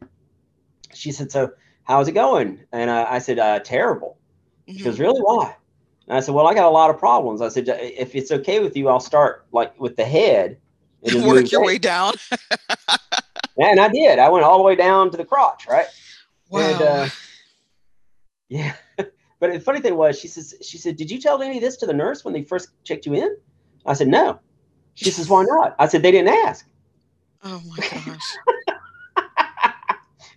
[0.93, 1.51] She said, "So,
[1.83, 4.17] how's it going?" And uh, I said, uh, "Terrible."
[4.67, 4.83] She Mhm.
[4.83, 5.21] goes, "Really?
[5.21, 5.55] Why?"
[6.07, 8.59] And I said, "Well, I got a lot of problems." I said, "If it's okay
[8.59, 10.57] with you, I'll start like with the head."
[11.03, 12.13] and Work your way down.
[13.57, 14.19] And I did.
[14.19, 15.87] I went all the way down to the crotch, right?
[16.49, 16.61] Wow.
[16.61, 17.09] And uh,
[18.49, 21.61] yeah, but the funny thing was, she says, she said, "Did you tell any of
[21.61, 23.35] this to the nurse when they first checked you in?"
[23.85, 24.39] I said, "No."
[24.95, 26.67] She says, "Why not?" I said, "They didn't ask."
[27.43, 28.35] oh my gosh.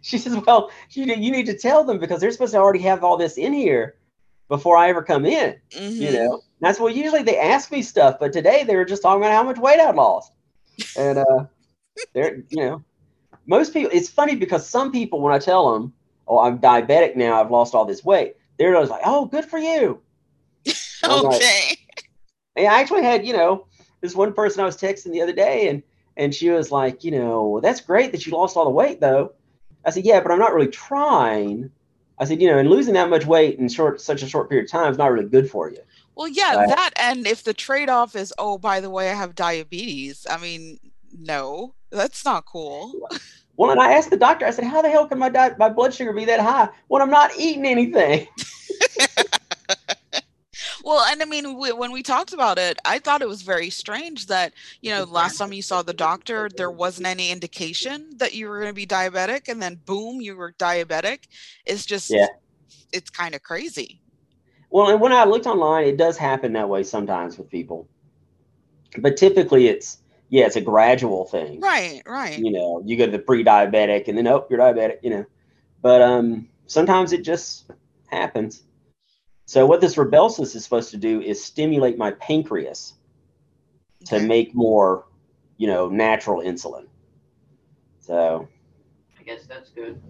[0.01, 3.05] She says, "Well, you you need to tell them because they're supposed to already have
[3.05, 3.97] all this in here
[4.49, 6.13] before I ever come in." You Mhm.
[6.13, 9.23] know, And that's what usually they ask me stuff, but today they were just talking
[9.23, 10.33] about how much weight I'd lost,
[10.97, 11.45] and uh,
[12.15, 12.85] they're you know,
[13.49, 13.91] most people.
[13.93, 15.93] It's funny because some people, when I tell them,
[16.29, 17.41] "Oh, I'm diabetic now.
[17.41, 20.01] I've lost all this weight," they're always like, "Oh, good for you."
[21.03, 21.77] Like, Okay.
[22.57, 23.67] And I actually had, you know,
[24.01, 25.83] this one person I was texting the other day, and
[26.17, 29.33] and she was like, you know, that's great that you lost all the weight, though.
[29.85, 31.71] I said, yeah, but I'm not really trying.
[32.19, 34.65] I said, you know, and losing that much weight in short such a short period
[34.65, 35.79] of time is not really good for you.
[36.17, 36.69] Well, yeah, Right.
[36.69, 40.27] that and if the trade-off is, oh, by the way, I have diabetes.
[40.29, 40.81] I mean,
[41.17, 43.09] no, that's not cool.
[43.59, 45.69] Well, and I asked the doctor, I said, how the hell can my di- my
[45.69, 48.27] blood sugar be that high when I'm not eating anything?
[50.85, 53.69] Well, and I mean, w- when we talked about it, I thought it was very
[53.69, 58.33] strange that, you know, last time you saw the doctor, there wasn't any indication that
[58.33, 61.25] you were going to be diabetic, and then boom, you were diabetic.
[61.67, 62.29] It's just, Yeah.
[62.93, 64.01] it's kind of crazy.
[64.71, 67.87] Well, and when I looked online, it does happen that way sometimes with people,
[68.99, 71.61] but typically it's yeah, it's a gradual thing.
[71.61, 72.39] Right, right.
[72.39, 75.25] you know, you go to the pre-diabetic and then oh, you're diabetic, you know.
[75.81, 77.71] But um sometimes it just
[78.09, 78.63] happens.
[79.47, 82.95] So what this Rybelsus is supposed to do is stimulate my pancreas
[84.07, 85.07] to make more,
[85.57, 86.87] you know, natural insulin.
[88.01, 88.47] So
[89.19, 90.01] I guess that's good.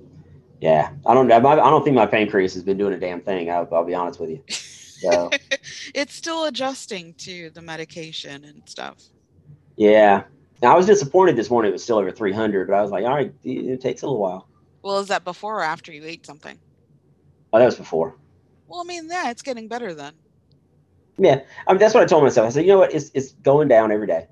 [0.61, 3.51] yeah, I don't, I I don't think my pancreas has been doing a damn thing.
[3.51, 4.43] I'll, I'll be honest with you.
[4.49, 5.31] So
[5.95, 8.99] it's still adjusting to the medication and stuff.
[9.79, 10.25] Yeah,
[10.61, 11.71] Now, I was disappointed this morning.
[11.71, 14.07] It was still over 300, but I was like, all right, it, it takes a
[14.07, 14.49] little while.
[14.83, 16.59] Well, is that before or after you ate something?
[17.53, 18.17] Oh, that was before.
[18.67, 20.15] Well, I mean, yeah, it's getting better then.
[21.17, 22.49] Yeah, I mean, that's what I told myself.
[22.49, 24.27] I said, you know what, it's it's going down every day.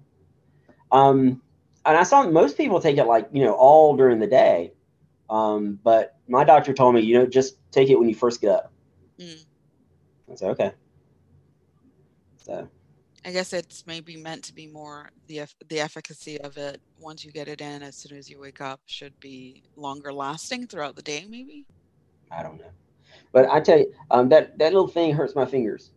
[0.93, 1.43] Um,
[1.85, 4.73] and I saw most people take it like you know all during the day,
[5.29, 8.51] um, but my doctor told me, you know, just take it when you first get
[8.51, 8.73] up.
[9.19, 9.45] Mm.
[10.31, 10.73] I said, okay.
[12.45, 12.69] So
[13.27, 17.33] I guess it's maybe meant to be more the the efficacy of it once you
[17.33, 21.03] get it in as soon as you wake up should be longer lasting throughout the
[21.03, 21.67] day, maybe.
[22.31, 22.71] I don't know,
[23.33, 25.91] but I tell you, um, that that little thing hurts my fingers.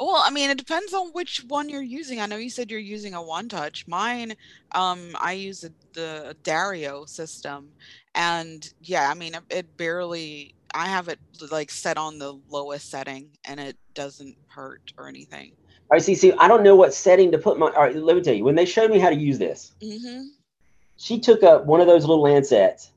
[0.00, 2.20] Well, I mean, it depends on which one you're using.
[2.20, 3.86] I know you said you're using a OneTouch.
[3.88, 4.34] Mine,
[4.72, 7.70] um, I use a, the Dario system,
[8.16, 10.56] and yeah, I mean, it, it barely.
[10.74, 15.52] I have it like set on the lowest setting, and it doesn't hurt or anything.
[15.90, 17.66] Right, see, see, I don't know what setting to put my.
[17.70, 18.44] All right, let me tell you.
[18.44, 20.24] When they showed me how to use this, Mm-hmm.
[20.96, 22.90] she took up one of those little lancets,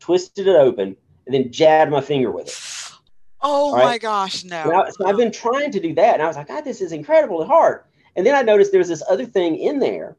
[0.00, 2.96] twisted it open, and then jabbed my finger with it.
[3.42, 3.84] Oh right.
[3.84, 4.56] my gosh, no!
[4.72, 6.92] I- so I've been trying to do that, and I was like, God, this is
[6.92, 7.82] incredibly hard.
[8.16, 10.16] And then I noticed there was this other thing in there,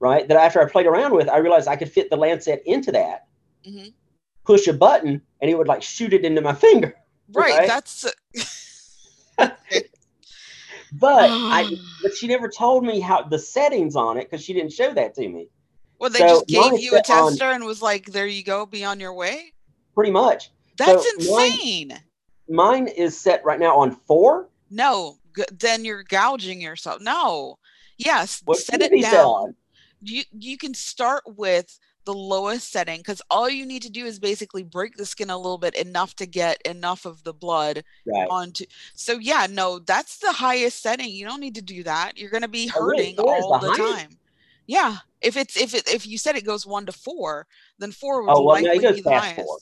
[0.00, 0.26] right?
[0.26, 3.28] That after I played around with, I realized I could fit the lancet into that,
[3.64, 3.92] Mhm.
[4.44, 6.96] push a button, and it would like shoot it into my finger.
[7.32, 7.68] right, right?
[7.68, 8.04] that's.
[10.92, 11.70] But I, ah.
[12.02, 15.14] but she never told me how the settings on it because she didn't show that
[15.14, 15.48] to me.
[15.98, 18.42] well, they so just gave you a set on- tester and was like, "There you
[18.42, 19.52] go, be on your way."
[19.94, 20.50] Pretty much.
[20.76, 22.00] That's So mine- insane.
[22.48, 24.48] mine is set right now on four.
[24.70, 27.00] No, g- then you're gouging yourself.
[27.02, 27.58] No.
[27.98, 29.54] Yes, What set it down.
[30.02, 31.78] You you can start with
[32.10, 35.36] the lowest setting because all you need to do is basically break the skin a
[35.36, 38.26] little bit enough to get enough of the blood Right.
[38.28, 42.30] onto so yeah no that's the highest setting you don't need to do that you're
[42.30, 44.18] going to be Oh, hurting is all the the time
[44.66, 47.46] yeah if it's if it if you said it goes one to four
[47.78, 49.58] then four would Oh well, likely be the highest four.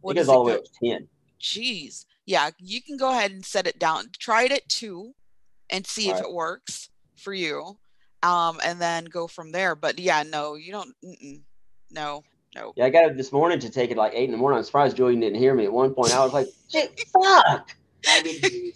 [0.00, 1.08] What it goes all the way up to ten.
[1.40, 2.04] Jeez.
[2.26, 4.04] Yeah, you can go ahead and set it down.
[4.18, 5.14] Try it at two
[5.70, 6.24] and see if Right.
[6.24, 7.78] it works for you.
[8.22, 9.74] Um, and then go from there.
[9.74, 10.94] But yeah, no, you don't.
[11.04, 11.40] Mm-mm.
[11.90, 12.24] No,
[12.54, 12.72] no.
[12.76, 14.58] Yeah, I got up this morning to take it like eight in the morning.
[14.58, 16.14] I'm surprised Julian didn't hear me at one point.
[16.14, 17.70] I was like, "Shit, fuck."
[18.08, 18.72] I did too.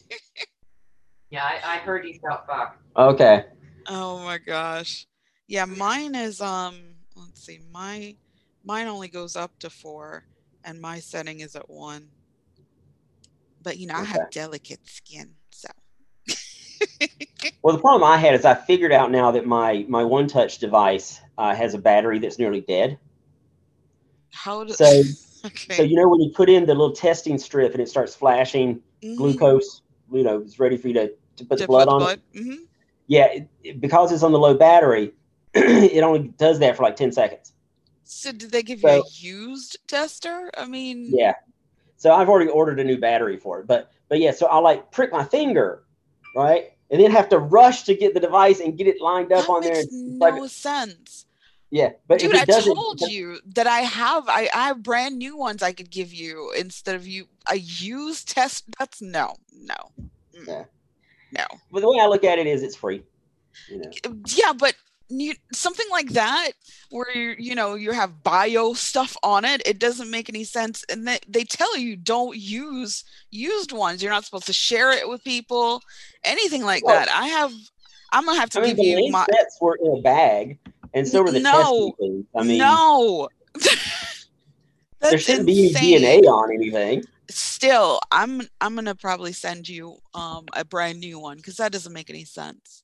[1.30, 2.78] Yeah, I, I heard you shout fuck.
[2.96, 3.44] Okay.
[3.88, 5.06] Oh my gosh.
[5.48, 6.76] Yeah, mine is um.
[7.16, 7.60] Let's see.
[7.72, 8.16] My
[8.64, 10.24] mine only goes up to four,
[10.64, 12.08] and my setting is at one.
[13.62, 15.68] But you know, I have delicate skin, so.
[17.62, 21.18] Well, the problem I had is I figured out now that my my OneTouch device
[21.38, 22.98] uh, has a battery that's nearly dead.
[24.34, 24.72] How do?
[24.74, 25.02] So-
[25.46, 25.74] okay.
[25.76, 28.82] So you know when you put in the little testing strip and it starts flashing
[29.02, 29.16] Mhm.
[29.16, 31.98] glucose, you know, it's ready for you to, to put To the blood put on
[32.00, 32.20] blood?
[32.32, 32.42] it.
[32.44, 32.56] Mhm.
[33.06, 35.12] Yeah, it, it- because it's on the low battery,
[35.54, 37.52] it only does that for like ten seconds.
[38.04, 40.50] So did they give you a used tester?
[40.58, 41.32] I mean, Yeah.
[41.96, 44.90] So I've already ordered a new battery for it, but but yeah, so I like
[44.90, 45.84] prick my finger,
[46.36, 49.46] right, and then have to rush to get the device and get it lined up
[49.46, 49.80] that on there.
[49.80, 51.23] It's like- no sense.
[51.74, 55.60] Yeah, but Dude, I told you that I have I, I have brand new ones
[55.60, 58.66] I could give you instead of you a used test.
[58.78, 59.74] That's no, no.
[60.46, 60.66] Yeah.
[61.32, 61.44] no.
[61.72, 63.02] But the way I look at it is, it's free.
[63.68, 63.90] You know.
[64.28, 64.76] Yeah, but
[65.08, 66.52] you, something like that
[66.90, 70.84] where you you know you have bio stuff on it, it doesn't make any sense.
[70.88, 74.00] And they, they tell you don't use used ones.
[74.00, 75.82] You're not supposed to share it with people,
[76.22, 77.08] anything like Well- that.
[77.08, 77.52] I have.
[78.12, 80.60] I'm gonna have to I mean, give you my sets were in a bag,
[80.94, 81.52] and so were the No.
[81.52, 82.26] testing things.
[82.36, 83.28] I mean, no.
[85.00, 87.04] there shouldn't be any DNA on anything.
[87.30, 91.92] Still, I'm I'm gonna probably send you um a brand new one because that doesn't
[91.92, 92.82] make any sense.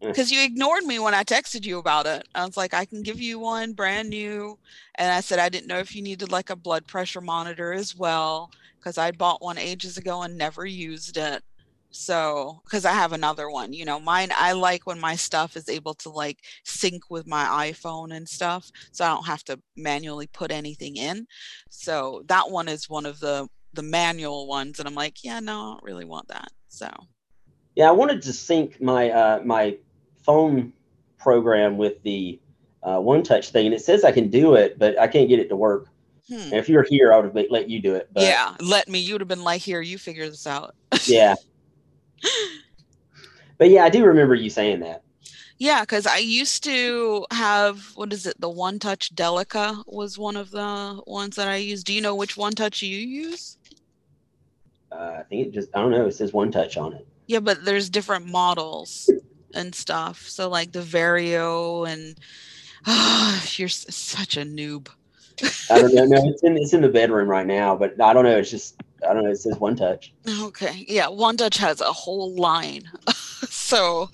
[0.00, 2.26] Because you ignored me when I texted you about it.
[2.34, 4.58] I was like, I can give you one brand new,
[4.96, 7.96] and I said I didn't know if you needed like a blood pressure monitor as
[7.96, 11.42] well because I bought one ages ago and never used it.
[11.90, 15.68] So, because I have another one, you know, mine, I like when my stuff is
[15.68, 18.70] able to like sync with my iPhone and stuff.
[18.92, 21.26] So I don't have to manually put anything in.
[21.70, 24.78] So that one is one of the the manual ones.
[24.78, 26.48] And I'm like, yeah, no, I don't really want that.
[26.68, 26.90] So,
[27.74, 29.78] Yeah, I wanted to sync my uh, my
[30.24, 30.72] phone
[31.18, 32.40] program with the
[32.82, 35.48] uh, OneTouch thing, and it says I can do it, but I can't get it
[35.48, 35.88] to work.
[36.28, 36.34] hmm.
[36.34, 38.08] And if you were here, I would have let you do it.
[38.12, 40.74] But yeah, let me, you'd have been like, here, you figure this out.
[41.06, 41.34] yeah.
[43.58, 45.02] But yeah, I do remember you saying that.
[45.58, 48.38] Yeah, because I used to have what is it?
[48.38, 51.86] The OneTouch Delica was one of the ones that I used.
[51.86, 53.56] Do you know which OneTouch you use?
[54.92, 56.06] Uh, I think it just I don't know.
[56.06, 57.06] It says OneTouch on it.
[57.26, 59.10] Yeah, but there's different models
[59.54, 60.28] and stuff.
[60.28, 62.18] So like the Verio and
[62.86, 64.88] oh, you're such a noob.
[65.70, 66.04] I don't know.
[66.04, 68.36] No, it's in it's in the bedroom right now, but I don't know.
[68.36, 69.30] It's just I don't know.
[69.30, 70.10] It says OneTouch.
[70.44, 70.84] Okay.
[70.88, 72.90] Yeah, OneTouch has a whole line.
[73.48, 74.10] so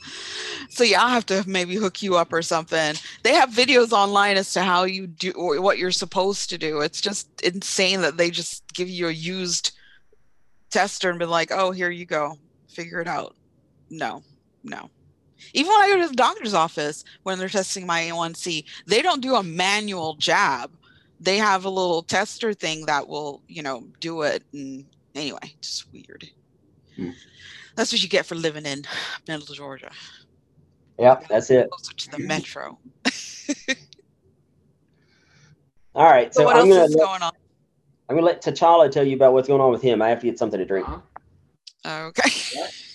[0.68, 2.94] so yeah, I'll have to maybe hook you up or something.
[3.22, 6.80] They have videos online as to how you do or what you're supposed to do.
[6.80, 9.72] It's just insane that they just give you a used
[10.70, 12.38] tester and be like, "Oh, here you go.
[12.68, 13.36] Figure it out."
[13.90, 14.22] No.
[14.64, 14.90] No.
[15.54, 19.20] Even when I go to the doctor's office when they're testing my A1C, they don't
[19.20, 20.70] do a manual jab.
[21.22, 25.90] They have a little tester thing that will, you know, do it and anyway, just
[25.92, 26.28] weird.
[26.96, 27.10] Hmm.
[27.76, 28.82] That's what you get for living in
[29.28, 29.90] Middle Georgia,
[30.98, 31.70] Yep, that's it.
[31.70, 32.78] closer to the metro.
[35.94, 37.32] All right, So, so what I'm else gonna is let, going on?
[38.08, 40.00] I'm gonna let T'Challa tell you about what's going on with him.
[40.02, 40.88] I have to get something to drink.
[40.88, 42.08] Uh-huh.
[42.08, 42.30] Okay.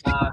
[0.06, 0.32] Uh,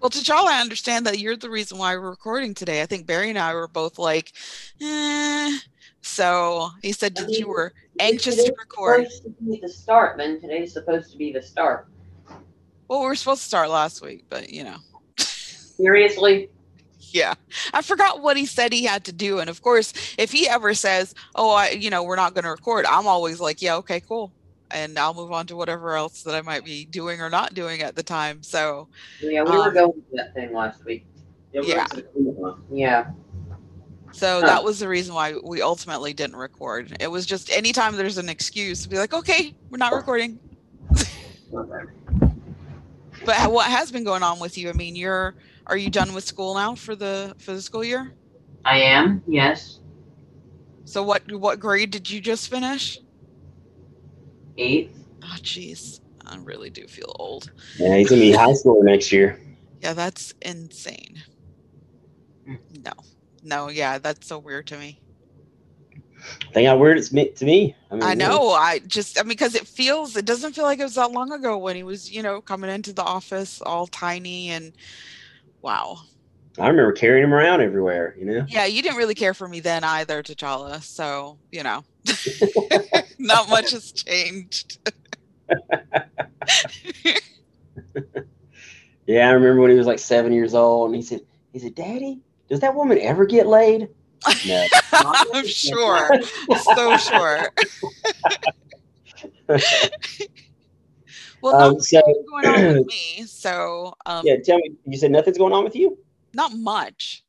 [0.00, 2.82] Well, T'Challa, I understand that you're the reason why we're recording today.
[2.82, 4.32] I think Barry and I were both like,
[4.80, 5.58] eh.
[6.02, 9.06] So he said I that you were anxious to record.
[9.06, 11.88] to the start, then today's supposed to be the start.
[12.88, 14.76] Well, we were supposed to start last week, but you know.
[15.18, 16.50] Seriously?
[17.12, 17.34] Yeah.
[17.72, 19.38] I forgot what he said he had to do.
[19.38, 22.86] And of course, if he ever says, Oh, I you know, we're not gonna record,
[22.86, 24.32] I'm always like, Yeah, okay, cool.
[24.72, 27.82] And I'll move on to whatever else that I might be doing or not doing
[27.82, 28.42] at the time.
[28.42, 28.88] So
[29.20, 31.06] Yeah, we were Um, going to that thing last week.
[31.52, 31.86] Yeah.
[32.70, 33.10] Yeah.
[34.12, 34.46] So Huh.
[34.46, 36.96] that was the reason why we ultimately didn't record.
[37.00, 40.38] It was just anytime there's an excuse, to be like, Okay, we're not recording.
[43.24, 44.70] But what has been going on with you?
[44.70, 45.34] I mean, you're
[45.66, 48.12] are you done with school now for the for the school year?
[48.64, 49.78] I am, yes.
[50.84, 52.98] So what what grade did you just finish?
[54.56, 54.96] Eighth.
[55.22, 57.50] Oh, jeez, I really do feel old.
[57.78, 59.38] Yeah, he's gonna be high school next year.
[59.82, 61.22] Yeah, that's insane.
[62.46, 62.54] Hmm.
[62.84, 62.92] No,
[63.42, 65.00] no, yeah, that's so weird to me.
[66.52, 67.74] Think how weird it's me to me.
[67.90, 68.50] mean, I know.
[68.50, 71.32] I just, I mean, because it feels, it doesn't feel like it was that long
[71.32, 74.72] ago when he was, you know, coming into the office all tiny and
[75.62, 75.98] wow.
[76.58, 78.14] I remember carrying him around everywhere.
[78.18, 78.44] You know.
[78.48, 80.82] Yeah, you didn't really care for me then either, T'Challa.
[80.82, 81.84] So, you know,
[83.18, 84.78] not much has changed.
[89.10, 91.22] Yeah, I remember when he was like seven years old, and he said,
[91.52, 92.20] "He said, Daddy,
[92.50, 93.88] does that woman ever get laid?"
[94.46, 94.66] No.
[94.92, 96.10] I'm sure.
[96.74, 97.48] So sure.
[101.40, 102.86] well, Um, nothing's so- going on with
[103.18, 103.24] me.
[103.26, 104.72] So, um, yeah, tell me.
[104.86, 105.98] You said nothing's going on with you.
[106.34, 107.24] not much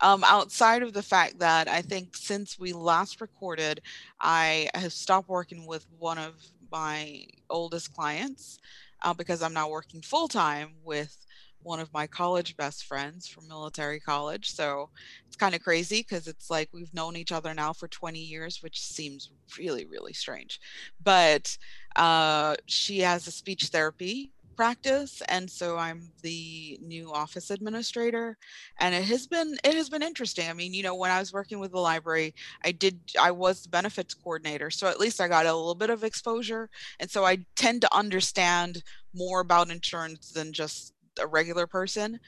[0.00, 3.82] um, outside of the fact that I think since we last recorded,
[4.20, 6.34] I have stopped working with one of
[6.72, 8.58] my oldest clients
[9.02, 11.14] uh, because I'm now working full time with
[11.62, 14.52] one of my college best friends from military college.
[14.52, 14.90] So
[15.26, 18.62] it's kind of crazy because it's like we've known each other now for 20 years,
[18.62, 20.60] which seems really, really strange.
[21.02, 21.56] But
[21.96, 28.36] uh, she has a speech therapy practice and so i'm the new office administrator
[28.78, 31.32] and it has been it has been interesting i mean you know when i was
[31.32, 35.26] working with the library i did i was the benefits coordinator so at least i
[35.26, 38.82] got a little bit of exposure and so i tend to understand
[39.14, 42.18] more about insurance than just a regular person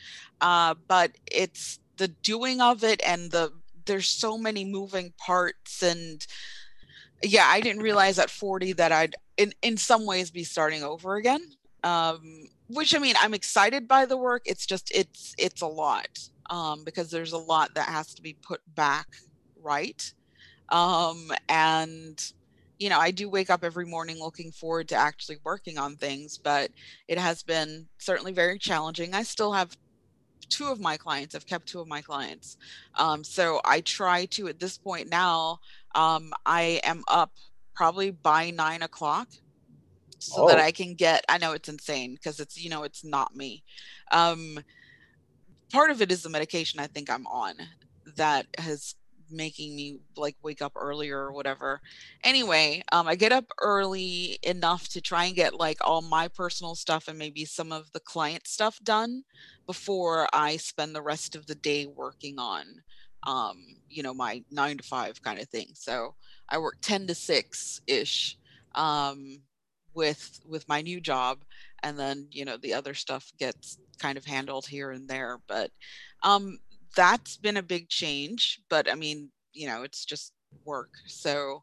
[0.41, 3.53] uh, but it's the doing of it and the
[3.87, 6.27] there's so many moving parts and
[7.23, 11.17] yeah i didn't realize at 40 that i'd in in some ways be starting over
[11.17, 11.41] again
[11.85, 16.19] um which i mean i'm excited by the work it's just it's it's a lot
[16.51, 19.07] um because there's a lot that has to be put back
[19.63, 20.13] right
[20.71, 22.33] um and
[22.83, 26.39] you know i do wake up every morning looking forward to actually working on things
[26.43, 26.71] but
[27.09, 29.77] it has been certainly very challenging i still have
[30.51, 32.57] two of my clients i've kept two of my clients
[32.99, 35.59] um so i try to at this point now
[35.95, 37.31] um i am up
[37.75, 39.29] probably by nine o'clock
[40.19, 40.63] so that Oh.
[40.63, 43.65] I can get I know it's insane because it's you know it's not me.
[44.13, 44.59] Um
[45.73, 47.55] part of it is the medication I think I'm on
[48.17, 48.95] that has
[49.33, 51.81] making me like wake up earlier or whatever.
[52.25, 56.75] Anyway, um I get up early enough to try and get like all my personal
[56.75, 59.25] stuff and maybe some of the client stuff done
[59.67, 62.83] before I spend the rest of the day working on
[63.25, 63.57] um
[63.89, 65.71] you know my 9 to 5 kind of thing.
[65.75, 66.15] So
[66.49, 68.37] I work 10 to 6 ish
[68.75, 69.41] um
[69.95, 71.45] with with my new job
[71.83, 75.71] and then you know the other stuff gets kind of handled here and there but
[76.23, 76.59] um
[76.97, 80.33] that's been a big change but i mean you know it's just
[80.65, 80.91] work.
[81.07, 81.63] So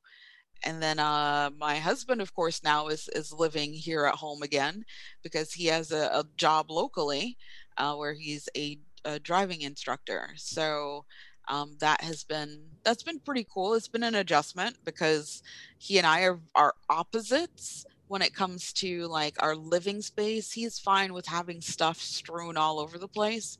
[0.64, 4.86] and then uh my husband of course now is is living here at home again
[5.24, 7.38] because he has a, a job locally
[7.78, 10.32] uh, where he's a, a driving instructor.
[10.36, 11.06] So
[11.48, 13.74] um, that has been that's been pretty cool.
[13.76, 15.42] It's been an adjustment because
[15.78, 20.80] he and i are, are opposites when it comes to like our living space he's
[20.80, 23.58] fine with having stuff strewn all over the place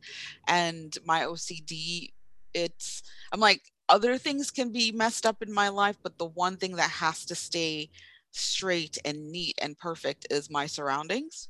[0.48, 2.10] and my ocd
[2.54, 6.58] it's i'm like other things can be messed up in my life but the one
[6.58, 7.90] thing that has to stay
[8.32, 11.50] straight and neat and perfect is my surroundings.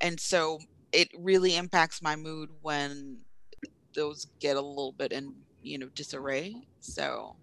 [0.00, 0.60] And so
[0.92, 3.18] it really impacts my mood when
[3.94, 7.36] those get a little bit in you know disarray so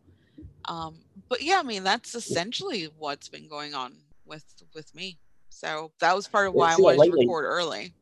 [0.67, 3.93] um but yeah i mean that's essentially what's been going on
[4.27, 4.43] with
[4.75, 5.17] with me
[5.49, 7.93] so that was part of Yeah, why i see, wanted to record early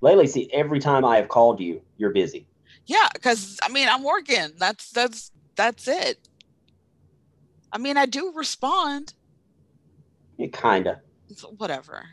[0.00, 2.46] Lately, see, every time I have called you, you're busy.
[2.86, 6.18] yeah because i mean i'm working that's that's that's it
[7.72, 9.14] i mean i do respond
[10.36, 11.00] You kinda.
[11.34, 12.04] so whatever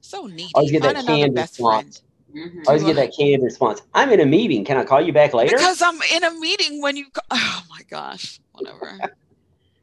[0.00, 2.02] so needy Always get that another canned best friend response.
[2.34, 2.60] Mhm.
[2.62, 3.82] I always get that canned response.
[3.94, 4.64] I'm in a meeting.
[4.64, 5.56] Can I call you back later?
[5.56, 8.98] because i'm in a meeting when you co- oh my gosh whatever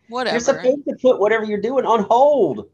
[0.09, 2.69] you're supposed to put whatever you're doing on hold.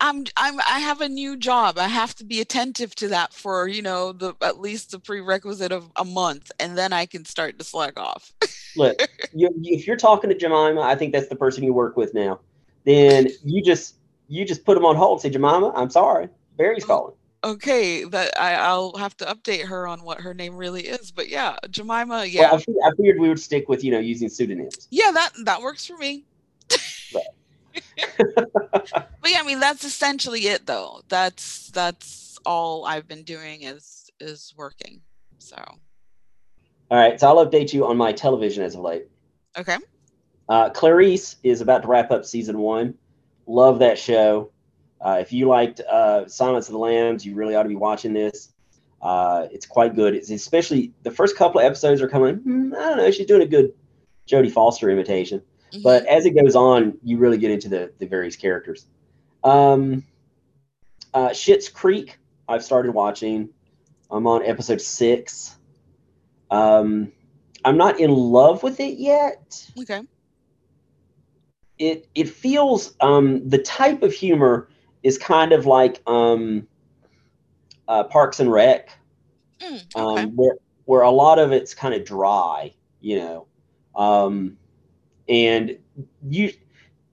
[0.00, 1.76] I'm I'm I have a new job.
[1.76, 5.72] I have to be attentive to that for, you know, the at least the prerequisite
[5.72, 8.32] of a month and then I can start to slack off.
[8.76, 8.96] Look,
[9.34, 12.38] you, if you're talking to Jemima, I think that's the person you work with now.
[12.84, 13.96] Then you just
[14.28, 15.20] you just put them on hold.
[15.20, 16.86] Say, Jemima, I'm sorry, Barry's Oh.
[16.86, 17.14] calling.
[17.42, 21.10] okay, that I I'll have to update her on what her name really is.
[21.10, 22.52] But yeah, Jemima, Well, yeah.
[22.52, 24.86] I, fig- I figured we would stick with you know using pseudonyms.
[24.92, 26.24] yeah, that that works for me.
[27.12, 27.22] But
[29.26, 31.02] yeah, I mean that's essentially it though.
[31.08, 35.00] That's that's all I've been doing is is working.
[35.38, 35.56] So
[36.90, 39.06] All right, so I'll update you on my television as of late.
[39.56, 39.76] okay.
[40.48, 42.94] Uh, Clarice is about to wrap up season one.
[43.46, 44.50] Love that show.
[45.00, 48.14] Uh, if you liked uh, Silence of the Lambs, you really ought to be watching
[48.14, 48.52] this.
[49.00, 50.14] Uh, it's quite good.
[50.14, 52.36] It's especially the first couple of episodes are coming.
[52.36, 53.10] Hmm, I don't know.
[53.10, 53.72] She's doing a good
[54.26, 55.42] Jodie Foster imitation.
[55.82, 58.86] But as it goes on, you really get into the, the various characters.
[59.44, 60.04] Um,
[61.14, 63.50] uh, Schitt's Creek, I've started watching.
[64.10, 65.56] I'm on episode six.
[66.50, 67.12] Um,
[67.64, 69.70] I'm not in love with it yet.
[69.80, 70.02] okay.
[71.78, 74.68] It it feels um, the type of humor
[75.02, 76.66] is kind of like um,
[77.86, 78.90] uh, Parks and Rec,
[79.60, 83.46] Mm, um, where where a lot of it's kind of dry, you know,
[83.94, 84.56] um,
[85.28, 85.78] and
[86.28, 86.52] you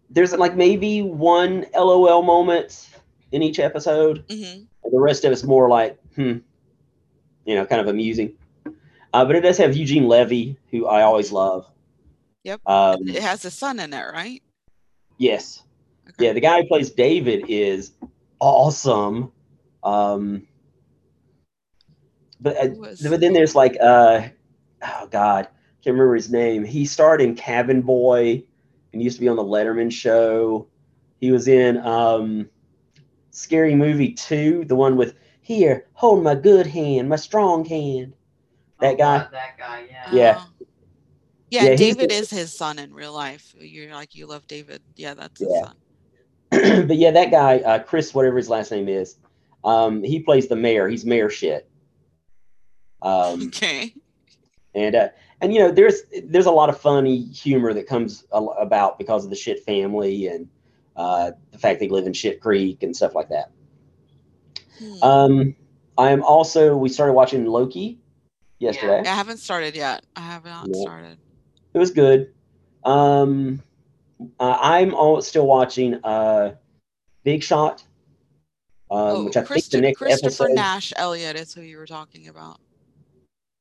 [0.09, 2.89] there's like maybe one LOL moment
[3.31, 4.23] in each episode.
[4.29, 4.43] hmm
[4.83, 6.37] and The rest of it's more like hmm,
[7.45, 8.33] you know, kind of amusing.
[9.13, 11.65] Uh, but it does have Eugene Levy, who I always love.
[12.43, 12.61] Yep.
[12.67, 14.41] Um, It has a son in it, right?
[15.17, 15.63] yes.
[16.09, 16.27] Okay.
[16.27, 17.91] Yeah, the guy who plays David is
[18.39, 19.31] awesome.
[19.83, 20.47] Um,
[22.39, 22.67] but uh,
[23.09, 24.27] but then there's like uh,
[24.83, 25.47] oh god,
[25.85, 26.65] can't remember his name.
[26.65, 28.43] He starred in Cabin Boy
[28.91, 30.67] and used to be on the Letterman show.
[31.21, 32.49] He was in um,
[33.29, 38.13] Scary Movie Two, the one with here, hold my good hand, my strong hand.
[38.79, 39.17] That Oh, guy.
[39.19, 40.09] God, that guy, yeah.
[40.11, 40.37] Yeah.
[40.39, 40.65] Oh.
[41.51, 43.53] Yeah, Yeah, David is his son in real life.
[43.59, 44.81] You're like you love David.
[44.95, 45.69] Yeah, that's his Yeah.
[46.51, 46.87] son.
[46.87, 49.17] but yeah, that guy, uh, Chris, whatever his last name is,
[49.63, 50.87] um, he plays the mayor.
[50.87, 51.61] He's mayor Schitt.
[53.03, 53.93] Um, Okay.
[54.73, 55.09] and uh,
[55.41, 59.29] and you know, there's there's a lot of funny humor that comes about because of
[59.29, 60.47] the Schitt family and
[60.95, 63.51] uh, the fact they live in Shit Creek and stuff like that.
[64.79, 65.03] Hmm.
[65.03, 65.55] Um,
[65.97, 67.99] I am also we started watching Loki
[68.59, 69.01] yesterday.
[69.03, 70.05] yeah, I haven't started yet.
[70.15, 70.81] I have not Yeah.
[70.81, 71.17] started.
[71.73, 72.33] It was good.
[72.83, 73.61] Um,
[74.39, 76.55] uh, I'm all, still watching uh,
[77.23, 77.83] Big Shot,
[78.89, 80.55] um, oh, which I think the next Christopher episode.
[80.55, 82.59] Nash Elliott is who you were talking about.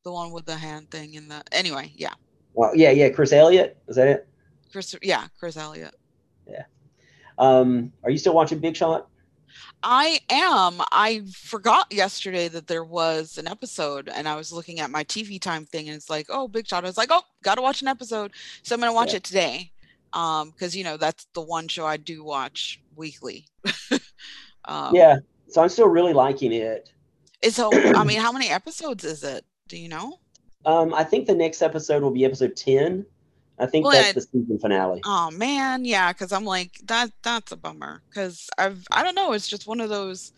[0.04, 2.12] The one with the hand thing in the anyway, yeah.
[2.52, 3.78] Well, yeah, yeah, Chris Elliott.
[3.88, 4.28] Is that it?
[4.70, 5.94] Chris yeah, Chris Elliott.
[6.46, 6.64] Yeah.
[7.38, 9.08] Um, are you still watching Big Shot?
[9.82, 10.80] I am.
[10.92, 15.40] I forgot yesterday that there was an episode and I was looking at my TV
[15.40, 16.84] time thing and it's like, oh, Big Shot.
[16.84, 18.32] I was like, oh, gotta watch an episode.
[18.62, 19.16] So I'm gonna watch Yeah.
[19.16, 19.72] it today.
[20.12, 23.46] Um, because you know, that's the one show I do watch weekly.
[24.66, 25.18] um yeah.
[25.48, 26.90] So I'm still really liking it.
[27.50, 29.44] So I mean, how many episodes is it?
[29.74, 30.20] Do you know?
[30.64, 33.04] Um, I think the next episode will be episode ten.
[33.58, 35.00] I think Well, that's I- the season finale.
[35.04, 37.10] Oh man, yeah, because I'm like that.
[37.24, 38.00] That's a bummer.
[38.08, 39.32] Because I've I don't know.
[39.32, 40.32] It's just one of those.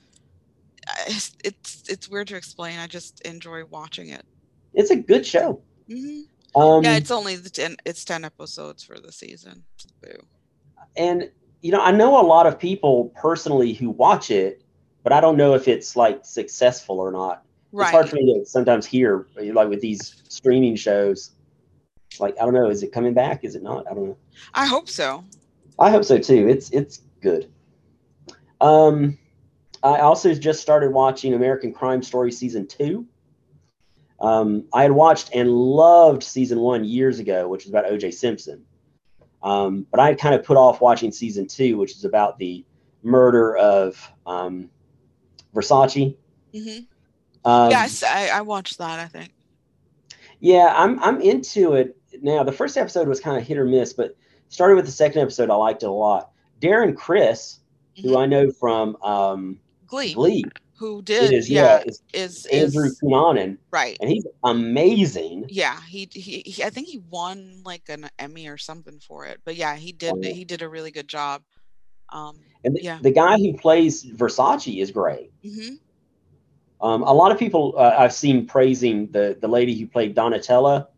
[0.88, 2.78] uh, It's it's, it's weird to explain.
[2.78, 4.24] I just enjoy watching it.
[4.72, 5.60] It's a good show.
[5.86, 6.22] hmm
[6.54, 7.76] Um, yeah, it's only the ten.
[7.84, 9.64] It's ten episodes for the season.
[10.02, 10.16] Boo.
[10.96, 11.30] and
[11.60, 14.62] you know, I know a lot of people personally who watch it,
[15.02, 17.42] but I don't know if it's like successful or not.
[17.72, 21.32] It's hard for me to sometimes hear, like with these streaming shows.
[22.18, 23.44] Like I don't know, is it coming back?
[23.44, 23.86] Is it not?
[23.90, 24.16] I don't know.
[24.54, 25.24] I hope so.
[25.78, 26.48] I hope so too.
[26.48, 27.50] It's it's good.
[28.60, 29.18] Um,
[29.82, 33.06] I also just started watching American Crime Story season two.
[34.18, 38.12] Um, I had watched and loved season one years ago, which was about O.J.
[38.12, 38.64] Simpson.
[39.42, 42.64] Um, but I had kind of put off watching season two, which is about the
[43.02, 44.70] murder of um,
[45.54, 46.16] Versace.
[46.52, 46.78] hmm
[47.46, 48.98] Um, yes, I, I watched that.
[48.98, 49.32] I think.
[50.40, 52.42] Yeah, I'm I'm into it now.
[52.42, 54.16] The first episode was kind of hit or miss, but
[54.48, 55.50] started with the second episode.
[55.50, 56.30] I liked it a lot.
[56.60, 57.60] Darren Criss,
[58.02, 58.18] who Mhm.
[58.22, 60.44] I know from um, Glee, Glee,
[60.78, 63.96] who did is yeah, yeah, is is Andrew is Cunanan, right.
[64.00, 65.46] and he's amazing.
[65.48, 69.40] Yeah, he, he he I think he won like an Emmy or something for it.
[69.44, 70.32] But yeah, he did Oh, yeah.
[70.32, 71.42] he did a really good job.
[72.12, 72.98] Um And the, Yeah.
[73.00, 75.30] the guy who plays Versace is great.
[75.44, 75.78] mhm.
[76.80, 80.88] Um, a lot of people uh, I've seen praising the the lady who played Donatella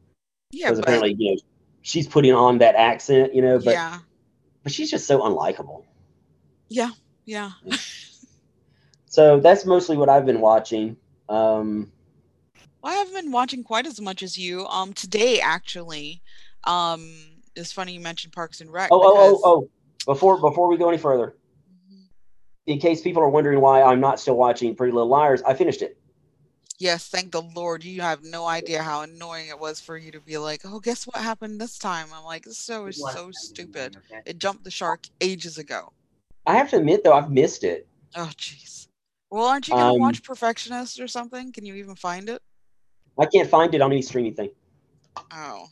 [0.50, 1.40] yeah, because apparently you know
[1.82, 3.98] she's putting on that accent, you know, but yeah.
[4.62, 5.84] but she's just so unlikable.
[6.68, 6.90] Yeah.
[7.24, 7.52] Yeah.
[9.10, 10.96] So that's mostly what I've been watching.
[11.28, 11.90] Um,
[12.82, 14.66] Well, I haven't been watching quite as much as you.
[14.66, 16.22] Um, today actually,
[16.64, 17.10] um,
[17.56, 18.90] it's funny you mentioned Parks and Rec.
[18.92, 19.70] oh, oh, because- oh, oh!
[20.06, 21.34] Before before we go any further.
[22.68, 25.80] In case people are wondering why I'm not still watching Pretty Little Liars, I finished
[25.80, 25.98] it.
[26.78, 27.82] Yes, thank the Lord.
[27.82, 31.06] You have no idea how annoying it was for you to be like, "Oh, guess
[31.06, 33.96] what happened this time?" I'm like, "This show is It was so stupid.
[34.26, 35.92] It jumped the shark ages ago."
[36.46, 37.88] I have to admit though, I've missed it.
[38.14, 38.86] Oh, jeez.
[39.30, 41.52] Well, aren't you gonna Um, watch Perfectionist or something?
[41.52, 42.42] Can you even find it?
[43.18, 44.50] I can't find it on any streaming thing.
[45.32, 45.68] Oh,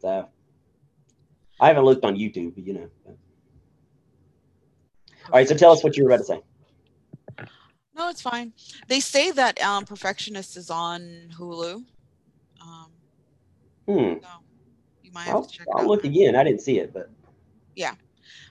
[0.00, 0.28] So
[1.58, 2.90] I haven't looked on YouTube, you know.
[5.32, 6.42] All right, so tell us what you were about to say.
[7.94, 8.52] No, it's fine.
[8.88, 11.84] They say that um, Perfectionist is on Hulu.
[12.60, 12.92] Um,
[13.86, 14.14] Hmm.
[14.22, 14.28] so
[15.02, 15.88] you might have I'll, to check I'll out.
[15.88, 16.36] look again.
[16.36, 17.10] I didn't see it, but
[17.74, 17.94] yeah.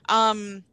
[0.08, 0.64] um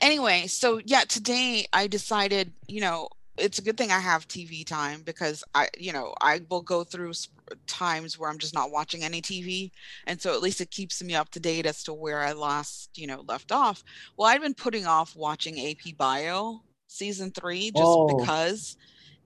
[0.00, 4.64] anyway so yeah today i decided you know it's a good thing i have tv
[4.64, 7.12] time because i you know i will go through
[7.66, 9.70] times where i'm just not watching any tv
[10.06, 12.90] and so at least it keeps me up to date as to where i last
[12.94, 13.82] you know left off
[14.16, 18.06] well i've been putting off watching ap bio season three just Oh.
[18.06, 18.76] because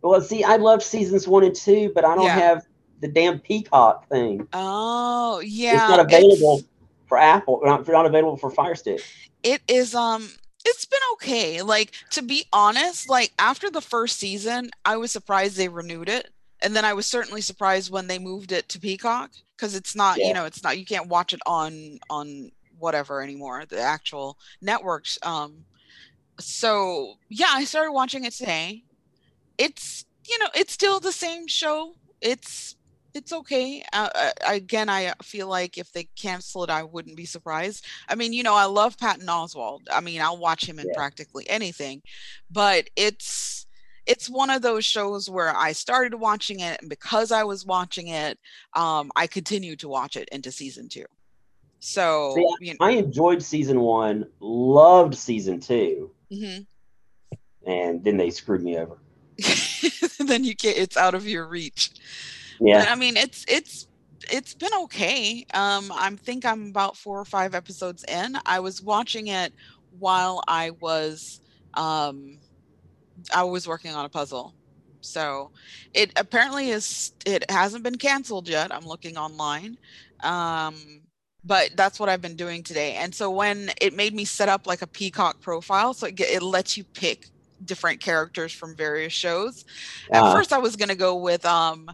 [0.03, 2.35] well, see, I love seasons one and two, but I don't Yeah.
[2.39, 2.67] have
[3.01, 4.47] the damn Peacock thing.
[4.53, 6.63] oh yeah it's not available
[7.09, 7.61] for Apple.
[7.65, 9.01] Not, not available for Fire Stick.
[9.43, 10.29] it is um
[10.67, 15.57] it's been okay like to be honest like after the first season i was surprised
[15.57, 16.29] they renewed it
[16.65, 20.19] and then i was certainly surprised when they moved it to peacock because it's not
[20.19, 20.29] Yeah.
[20.29, 25.19] you know it's not you can't watch it on on whatever anymore the actual networks
[25.23, 25.65] um
[26.41, 28.83] so yeah i started watching it today.
[29.59, 31.95] It's you know it's still the same show.
[32.21, 32.77] It's
[33.15, 33.85] it's okay.
[33.93, 37.85] Uh, uh, again i feel like if they cancel it i wouldn't be surprised.
[38.09, 40.95] I mean you know i love patton oswalt i mean i'll watch him in Yeah.
[40.97, 42.03] practically anything.
[42.51, 43.64] But it's
[44.07, 48.09] it's one of those shows where i started watching it and because i was watching
[48.09, 48.39] it
[48.75, 51.05] um i continued to watch it into season two
[51.87, 56.65] so See, you know, I enjoyed season one, loved season two, mhm.
[57.67, 58.97] and then they screwed me over.
[60.19, 61.91] then you get it's out of your reach
[62.59, 62.79] Yeah.
[62.79, 63.87] But I mean, it's it's
[64.33, 65.45] it's been okay.
[65.53, 68.39] Um, I think I'm about four or five episodes in.
[68.47, 69.53] I was watching it
[69.99, 71.43] while I was
[71.75, 72.39] um,
[73.35, 74.55] I was working on a puzzle.
[75.01, 75.51] So
[75.93, 78.75] it apparently is it hasn't been canceled yet.
[78.75, 79.77] I'm looking online.
[80.23, 80.75] Um,
[81.45, 82.95] but that's what I've been doing today.
[82.95, 86.43] And so when it made me set up like a Peacock profile, so it, it
[86.43, 87.29] lets you pick
[87.65, 89.65] different characters from various shows.
[90.11, 91.91] At Uh, first, I was gonna go with um,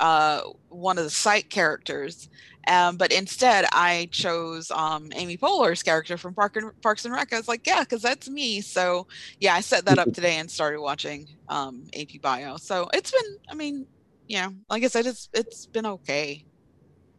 [0.00, 2.28] uh, one of the site characters,
[2.66, 7.32] um, but instead I chose um, Amy Poehler's character from Park and, Parks and Rec.
[7.32, 8.60] I was like, yeah, because that's me.
[8.60, 9.06] So
[9.40, 12.56] yeah, I set that up today and started watching um, AP Bio.
[12.56, 13.86] So it's been, I mean,
[14.26, 16.44] yeah, like I said, it's it's been okay.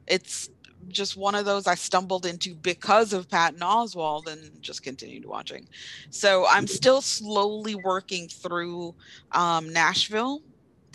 [0.07, 0.49] It's
[0.87, 5.67] just one of those I stumbled into because of Patton Oswalt and just continued watching.
[6.09, 8.95] So I'm still slowly working through
[9.31, 10.41] um, Nashville,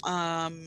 [0.04, 0.62] um,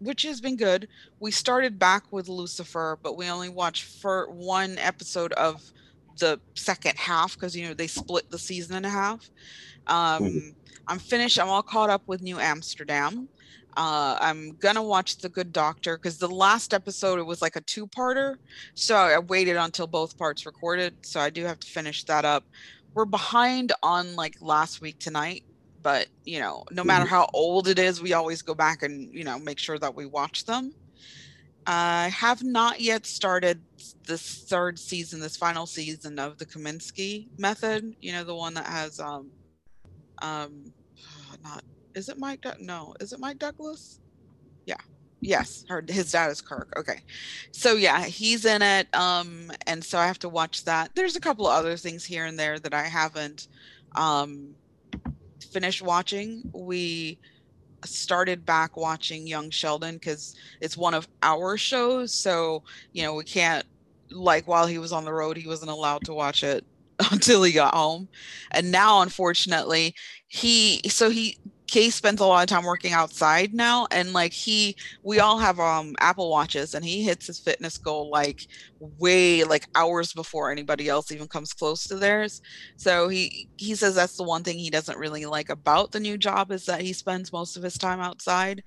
[0.00, 0.88] which has been good.
[1.20, 5.72] We started back with Lucifer, but we only watched for one episode of
[6.18, 9.30] the second half because you know they split the season in half.
[9.86, 10.54] Um, Mhm.
[10.88, 11.38] I'm finished.
[11.38, 13.28] I'm all caught up with New Amsterdam.
[13.76, 17.60] Uh, I'm gonna watch The Good Doctor because the last episode it was like a
[17.62, 18.36] two-parter,
[18.74, 21.06] so I waited until both parts recorded.
[21.06, 22.44] So I do have to finish that up.
[22.94, 25.44] We're behind on like last week tonight,
[25.82, 29.24] but you know, no matter how old it is, we always go back and you
[29.24, 30.74] know make sure that we watch them.
[31.66, 33.60] I have not yet started
[34.06, 37.94] this third season, this final season of the Kominsky Method.
[38.00, 39.30] You know, the one that has um,
[40.22, 40.72] um,
[41.44, 41.62] not
[41.94, 42.42] is it Mike?
[42.42, 44.00] Doug- no, is it Mike Douglas?
[44.66, 44.76] Yeah.
[45.22, 46.72] Yes, her his dad is Kirk.
[46.78, 47.00] Okay,
[47.52, 48.88] so yeah, he's in it.
[48.94, 50.94] Um, and so I have to watch that.
[50.94, 53.48] There's a couple of other things here and there that I haven't
[53.96, 54.54] um
[55.44, 56.42] finished watching.
[56.52, 57.18] We
[57.84, 62.14] started back watching Young Sheldon because it's one of our shows.
[62.14, 62.62] So
[62.92, 63.64] you know we can't
[64.10, 66.64] like while he was on the road, he wasn't allowed to watch it
[67.10, 68.08] until he got home.
[68.50, 69.94] And now, unfortunately,
[70.28, 71.38] he so he
[71.70, 75.60] Case spends a lot of time working outside now, and like he, we all have
[75.60, 78.40] um Apple watches, and he hits his fitness goal like
[78.80, 82.40] way like hours before anybody else even comes close to theirs.
[82.76, 86.18] So he he says that's the one thing he doesn't really like about the new
[86.18, 88.62] job is that he spends most of his time outside.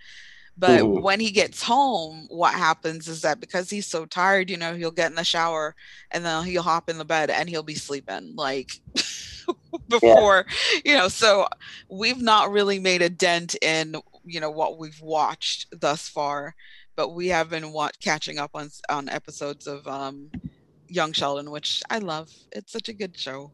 [0.58, 1.02] But Mhm.
[1.02, 4.92] when he gets home, what happens is that because he's so tired, you know, he'll
[4.92, 5.76] get in the shower
[6.12, 8.72] and then he'll hop in the bed and he'll be sleeping like
[9.90, 10.46] before,
[10.86, 11.08] you know.
[11.08, 11.48] So
[11.90, 13.96] we've not really made a dent in,
[14.26, 16.54] you know, what we've watched thus far,
[16.96, 20.30] but we have been catching up on on episodes of um,
[20.88, 22.30] Young Sheldon, which I love.
[22.52, 23.52] It's such a good show.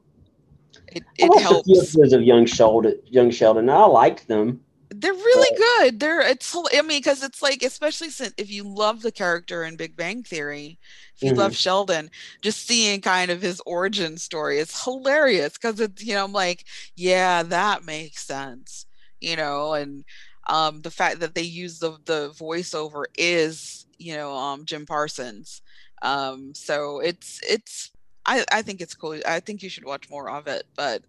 [0.91, 1.79] It I it watched a few helps.
[1.79, 2.99] episodes of Young Sheldon.
[3.05, 3.69] Young Sheldon.
[3.69, 4.61] I liked them.
[4.99, 5.99] They're really good.
[6.01, 9.77] They're it's I mean because it's like especially since if you love the character in
[9.77, 10.77] Big Bang Theory,
[11.15, 12.09] if you love Sheldon,
[12.41, 16.65] just seeing kind of his origin story is hilarious because it's you know I'm like
[16.95, 18.85] yeah that makes sense
[19.21, 20.03] you know and
[20.47, 25.61] um the fact that they use the the voiceover is you know um Jim Parsons
[26.01, 27.91] um so it's it's
[28.25, 29.19] I I think it's cool.
[29.25, 31.03] I think you should watch more of it but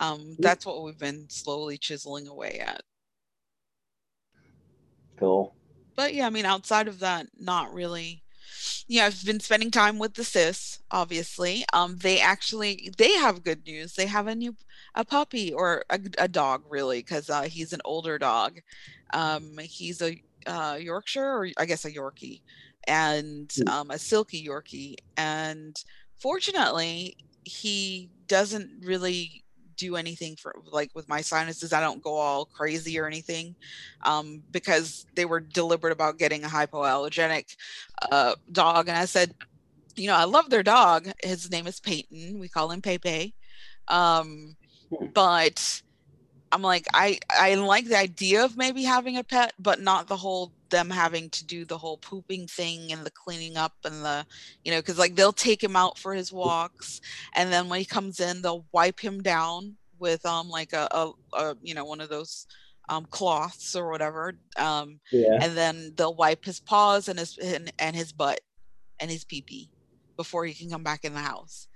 [0.00, 2.82] um that's what we've been slowly chiseling away at.
[5.18, 5.54] Cool.
[5.96, 8.22] but yeah, I mean, outside of that, not really.
[8.88, 11.64] Yeah, I've been spending time with the sis, obviously.
[11.74, 13.94] Um, they actually they have good news.
[13.94, 14.56] They have a new
[14.96, 18.60] a puppy or a, a dog, really, because uh, he's an older dog.
[19.14, 22.42] Um, he's a uh, Yorkshire or I guess a Yorkie,
[22.88, 23.68] and Hmm.
[23.68, 24.96] um, a silky Yorkie.
[25.16, 25.76] And
[26.20, 29.44] fortunately, he doesn't really
[29.76, 31.72] do anything for like with my sinuses.
[31.72, 33.56] I don't go all crazy or anything
[34.04, 37.56] um, because they were deliberate about getting a hypoallergenic
[38.10, 38.88] uh, dog.
[38.88, 39.32] And I said,
[39.96, 41.08] you know, I love their dog.
[41.22, 42.38] His name is Peyton.
[42.38, 43.34] We call him Pepe.
[43.88, 44.56] Um,
[44.90, 45.06] Hmm.
[45.14, 45.82] but
[46.52, 50.16] I'm like, I I like the idea of maybe having a pet, but not the
[50.16, 54.26] whole them having to do the whole pooping thing and the cleaning up and the
[54.64, 57.00] you know because like they'll take him out for his walks
[57.36, 61.10] and then when he comes in they'll wipe him down with um like a, a,
[61.34, 62.46] a you know one of those
[62.88, 65.38] um cloths or whatever um Yeah.
[65.40, 68.40] and then they'll wipe his paws and his and, and his butt
[68.98, 69.70] and his pee pee
[70.16, 71.68] before he can come back in the house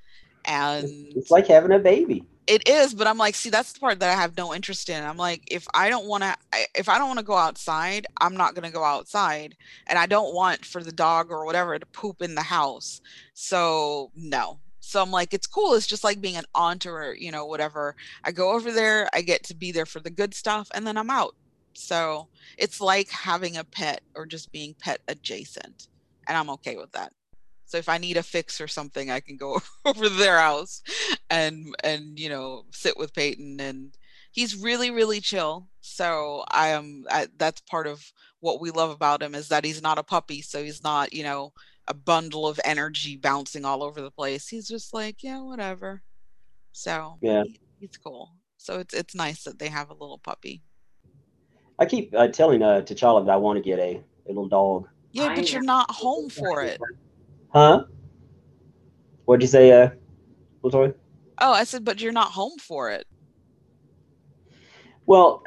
[0.46, 2.24] and It's like having a baby.
[2.50, 5.04] It is but i'm like see that's the part that i have no interest in.
[5.04, 6.36] I'm like if i don't want to
[6.74, 9.54] if i don't want to go outside i'm not going to go outside.
[9.86, 13.00] And i don't want for the dog or whatever to poop in the house.
[13.34, 14.58] So no.
[14.80, 15.74] So i'm like it's cool.
[15.74, 17.94] It's just like being an aunt or you know whatever.
[18.24, 20.96] I go over there i get to be there for the good stuff and then
[20.96, 21.36] i'm out.
[21.74, 22.26] So
[22.58, 25.86] it's like having a pet or just being pet adjacent.
[26.26, 27.12] And i'm okay with that
[27.70, 30.82] so if I need a fix or something, I can go over to their house
[31.30, 33.96] and and you know sit with Peyton and
[34.32, 35.68] he's really really chill.
[35.80, 38.04] So I am I, that's part of
[38.40, 41.22] what we love about him is that he's not a puppy, so he's not you
[41.22, 41.52] know
[41.86, 44.48] a bundle of energy bouncing all over the place.
[44.48, 46.02] He's just like yeah whatever.
[46.72, 47.44] So Yeah.
[47.44, 48.32] he- he's cool.
[48.56, 50.60] So it's it's nice that they have a little puppy.
[51.78, 54.88] I keep uh, telling uh, T'Challa that I want to get a, a little dog.
[55.12, 56.80] Yeah, but you're not home for it.
[57.52, 57.84] Huh?
[59.24, 59.90] What'd you say, uh,
[60.62, 60.94] Latoya?
[61.38, 63.06] Oh, I said, but you're not home for it.
[65.06, 65.42] Well,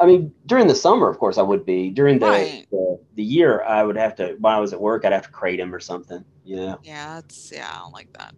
[0.00, 1.90] I mean, during the summer, of course, I would be.
[1.90, 2.66] During the, Right.
[2.70, 4.36] the the year, I would have to.
[4.38, 6.24] When I was at work, I'd have to crate him or something.
[6.44, 6.78] You know.
[6.82, 8.34] Yeah, it's yeah, I don't like that.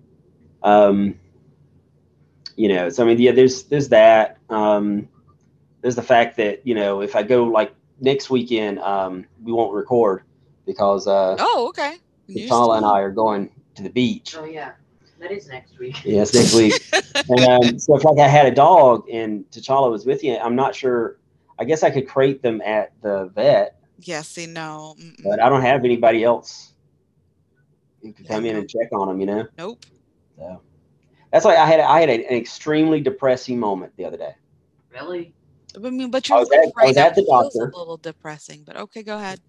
[0.62, 1.18] Um,
[2.56, 4.38] you know, so I mean, yeah, there's there's that.
[4.48, 5.08] Um,
[5.82, 9.74] there's the fact that you know, if I go like next weekend, um, we won't
[9.74, 10.22] record
[10.64, 11.96] because uh, Oh, okay.
[12.28, 12.86] News to T'Challa and.
[12.86, 14.34] I are going to the beach.
[14.38, 14.72] Oh yeah,
[15.20, 16.04] that is next week.
[16.04, 16.72] Yes, next week.
[17.28, 20.56] and um, so if like I had a dog and T'Challa was with you, I'm
[20.56, 21.18] not sure.
[21.58, 24.96] I guess I could crate them at the vet, Yeah, see, no.
[24.98, 25.22] mm-mm.
[25.22, 26.72] but I don't have anybody else
[28.02, 28.60] who could come Yeah, in no.
[28.60, 29.20] and check on them.
[29.20, 29.84] You know, Nope.
[30.36, 30.60] so
[31.30, 34.34] that's why I had I had an extremely depressing moment the other day.
[34.92, 35.32] Really?
[35.76, 37.70] I mean, but I your was life at- I was at the doctor.
[37.74, 39.40] a little depressing, but okay, go ahead.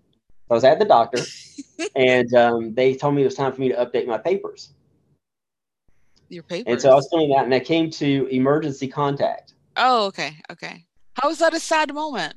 [0.50, 1.22] I was at the doctor,
[1.96, 4.74] and um, they told me it was time for me to update my papers.
[6.30, 6.72] Your papers.
[6.72, 9.54] And so I was filling that, and I came to emergency contact.
[9.78, 10.84] oh, okay, okay.
[11.22, 12.36] How is that a sad moment?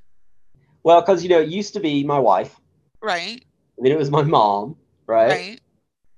[0.84, 2.58] Well, because you know, it used to be my wife,
[3.02, 3.44] Right,
[3.78, 5.28] then it was my mom, right?
[5.30, 5.60] right.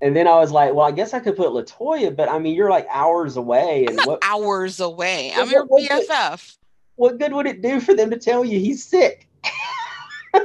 [0.03, 2.55] And then I was like, well, I guess I could put Latoya, but I mean,
[2.55, 5.33] you're like hours away, and not what hours away.
[5.35, 6.57] I'm your what- what- BFF.
[6.97, 9.27] what good would it do for them to tell you he's sick?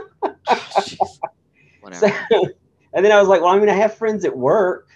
[1.93, 2.25] Jeez.
[2.31, 2.45] So,
[2.93, 4.87] and then I was like, well, I'm gonna have friends at work,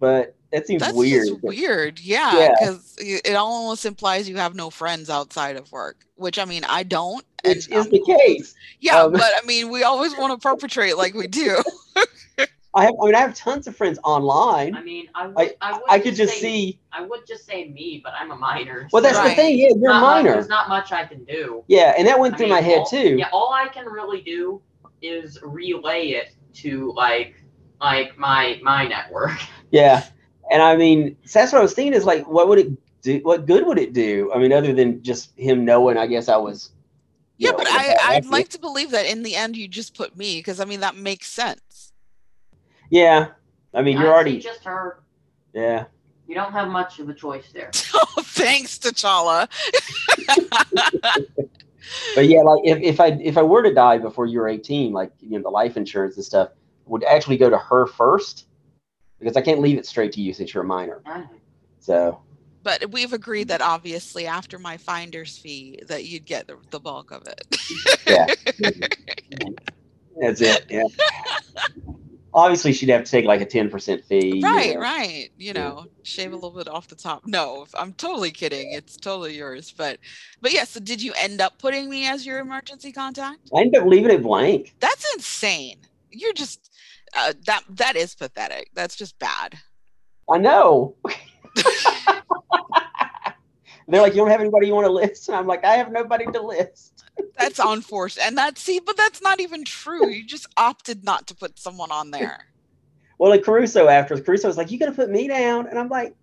[0.00, 1.26] but that seems That's weird.
[1.28, 1.98] just weird.
[2.00, 2.48] Yeah, Yeah.
[2.58, 6.82] because it almost implies you have no friends outside of work, which I mean, I
[6.84, 7.24] don't.
[7.44, 8.54] and Which is I'm the case.
[8.80, 11.56] Yeah, Um, but I mean, we always want to perpetrate like we do.
[12.74, 14.76] I have, I mean, I have tons of friends online.
[14.76, 16.78] I mean, I would, I- I, would I could just say, see.
[16.92, 18.86] I would just say me, but I'm a minor.
[18.92, 19.56] Well, that's so the thing.
[19.58, 20.32] Yeah, you're a not much- minor.
[20.32, 21.64] There's not much I can do.
[21.68, 23.16] Yeah, and that went I through mean, my head all- too.
[23.16, 24.60] Yeah, all I can really do
[25.08, 27.34] is relay it to like
[27.80, 29.32] like my my network.
[29.72, 30.04] Yeah.
[30.50, 33.18] And I mean, so that's what I was thinking is like, what would it do?
[33.24, 34.30] What good would it do?
[34.32, 36.70] I mean, other than just him knowing, I guess I was.
[37.36, 38.32] Yeah, know, but in a I, bad I'd accident.
[38.32, 40.94] like to believe that in the end you just put me because I mean that
[40.96, 41.92] makes sense.
[42.90, 43.28] Yeah.
[43.74, 44.38] I mean, you're I'd already.
[44.38, 45.00] just her.
[45.52, 45.86] Yeah.
[46.28, 47.70] You don't have much of a choice there.
[47.94, 49.48] Oh, thanks, T'Challa.
[52.14, 54.92] But yeah, like if, if I if I were to die before you were 18,
[54.92, 56.50] like you know, the life insurance and stuff
[56.86, 58.46] would actually go to her first
[59.18, 61.02] because I can't leave it straight to you since you're a minor.
[61.80, 62.20] So
[62.62, 67.10] But we've agreed that obviously after my finder's fee that you'd get the, the bulk
[67.10, 67.56] of it.
[68.06, 68.26] Yeah.
[70.20, 70.66] that's it.
[70.70, 70.84] Yeah.
[72.36, 74.36] Obviously, she'd have to take like a 10% fee.
[74.36, 74.80] you right, know.
[74.80, 75.30] right.
[75.38, 75.52] You Yeah.
[75.54, 77.22] know, shave a little bit off the top.
[77.26, 78.72] No, I'm totally kidding.
[78.72, 79.72] It's totally yours.
[79.76, 79.98] But
[80.42, 83.50] but yeah, so did you end up putting me as your emergency contact?
[83.56, 84.74] I ended up leaving it blank.
[84.80, 85.78] That's insane.
[86.10, 86.70] You're just
[87.16, 88.68] uh, that that is pathetic.
[88.74, 89.54] That's just bad.
[90.30, 90.94] I know.
[93.88, 95.28] They're like, you don't have anybody you want to list?
[95.28, 97.04] And I'm like, I have nobody to list.
[97.38, 98.18] That's unforced.
[98.18, 100.08] And that's see, but that's not even true.
[100.08, 102.46] You just opted not to put someone on there.
[103.18, 105.66] Well, like Caruso after Caruso was like, you got to put me down.
[105.68, 106.14] And I'm like,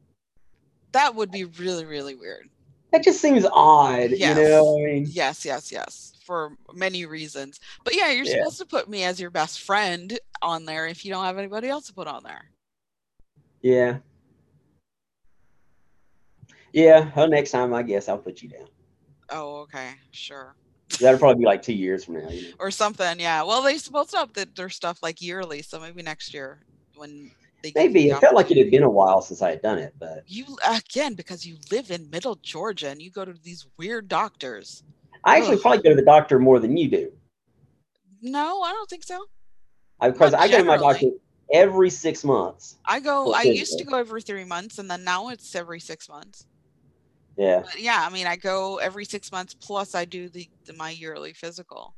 [0.91, 2.49] That would be really, really weird.
[2.91, 4.11] that just seems odd.
[4.11, 4.37] Yes.
[4.37, 6.09] You know, I mean, Yes, yes, yes.
[6.25, 7.59] For many reasons.
[7.83, 8.39] But yeah, you're Yeah.
[8.43, 11.69] supposed to put me as your best friend on there if you don't have anybody
[11.69, 12.45] else to put on there.
[13.61, 13.97] yeah.
[16.73, 17.11] Yeah.
[17.15, 18.67] Well, next time, I guess I'll put you down.
[19.29, 20.55] Oh, okay, sure.
[20.99, 22.29] That'll probably be like two years from now.
[22.29, 22.55] You know?
[22.59, 23.43] Or something, yeah.
[23.43, 26.65] Well, they're supposed to update their stuff like yearly, so maybe next year
[26.95, 27.31] when
[27.63, 29.93] they Maybe it felt like it had been a while since I had done it,
[29.97, 34.07] but You again because you live in Middle Georgia and you go to these weird
[34.07, 34.83] doctors.
[35.23, 35.61] I actually Ugh.
[35.61, 37.11] probably go to the doctor more than you do
[38.21, 39.25] No, I don't think so.
[40.01, 41.07] because I go to my doctor
[41.51, 42.77] every six months.
[42.85, 43.33] I go.
[43.33, 46.45] I used to go every three months, and then now it's every six months.
[47.37, 47.61] Yeah.
[47.63, 50.91] But yeah, I mean, I go every six months plus I do the, the my
[50.91, 51.95] yearly physical.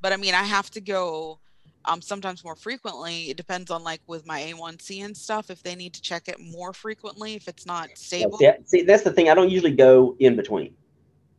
[0.00, 1.40] But I mean, I have to go
[1.84, 3.30] um sometimes more frequently.
[3.30, 6.36] It depends on like with my A1C and stuff if they need to check it
[6.40, 8.38] more frequently if it's not stable.
[8.38, 9.28] See, see, that's the thing.
[9.28, 10.74] I don't usually go in between.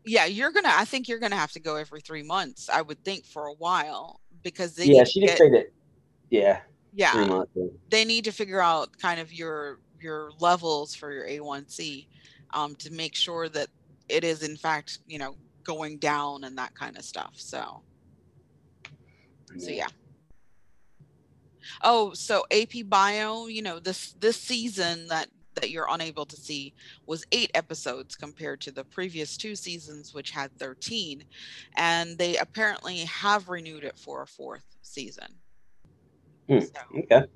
[0.06, 0.72] Yeah, you're gonna.
[0.72, 2.70] I think you're gonna have to go every three months.
[2.70, 5.72] I would think for a while because they Yeah, she did get, say that.
[6.30, 6.60] Yeah,
[6.92, 7.44] yeah.
[7.90, 12.08] they need to figure out kind of your your levels for your A1C
[12.54, 13.68] um, to make sure that
[14.10, 15.36] it is in fact you know
[15.66, 17.34] going down and that kind of stuff.
[17.36, 17.84] So
[19.58, 19.88] so yeah.
[21.84, 26.74] Oh, so AP Bio, you know this this season that that you're unable to see
[27.06, 31.24] was eight episodes compared to the previous two seasons which had 13
[31.78, 35.28] and they apparently have renewed it for a fourth season
[36.50, 36.60] Hmm.
[36.60, 37.28] so Okay.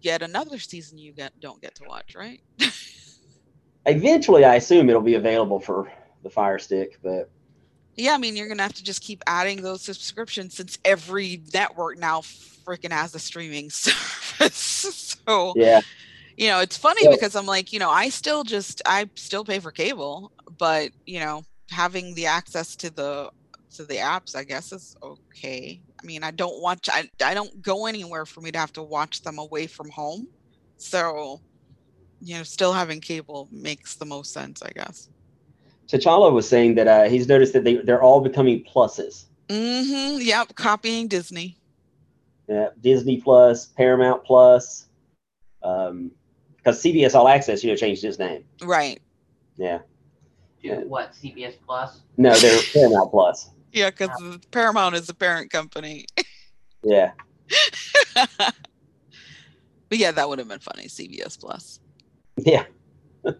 [0.00, 2.40] yet another season you get don't get to watch right
[3.88, 5.90] Eventually, I assume it'll be available for
[6.22, 7.30] the Fire Stick, but
[7.98, 11.98] yeah i mean you're gonna have to just keep adding those subscriptions since every network
[11.98, 15.16] now freaking has a streaming service.
[15.26, 15.80] So yeah,
[16.36, 19.44] you know it's funny Well- because i'm like you know i still just i still
[19.44, 23.30] pay for cable but you know having the access to the
[23.74, 25.80] to the apps i guess is okay.
[26.02, 28.82] I mean i don't watch i, I don't go anywhere for me to have to
[28.82, 30.28] watch them away from home.
[30.78, 31.40] So
[32.20, 35.08] you know still having cable makes the most sense i guess
[35.90, 39.24] T'Challa was saying that uh, he's noticed that they they're all becoming pluses.
[39.48, 41.56] mm-hmm yep copying disney
[42.48, 44.86] Yeah, Disney Plus, Paramount Plus,
[45.62, 46.10] um,
[46.56, 48.44] because CBS All Access, you know, changed its name.
[48.62, 49.00] right
[49.56, 49.84] Yeah, To
[50.62, 50.80] Yeah.
[50.84, 52.00] what CBS Plus?
[52.16, 53.50] no, they're Paramount Plus.
[53.72, 56.06] yeah because paramount is the parent company
[56.82, 57.12] Yeah,
[59.90, 61.80] but yeah that would have been funny cbs plus
[62.44, 62.64] yeah.
[63.24, 63.36] and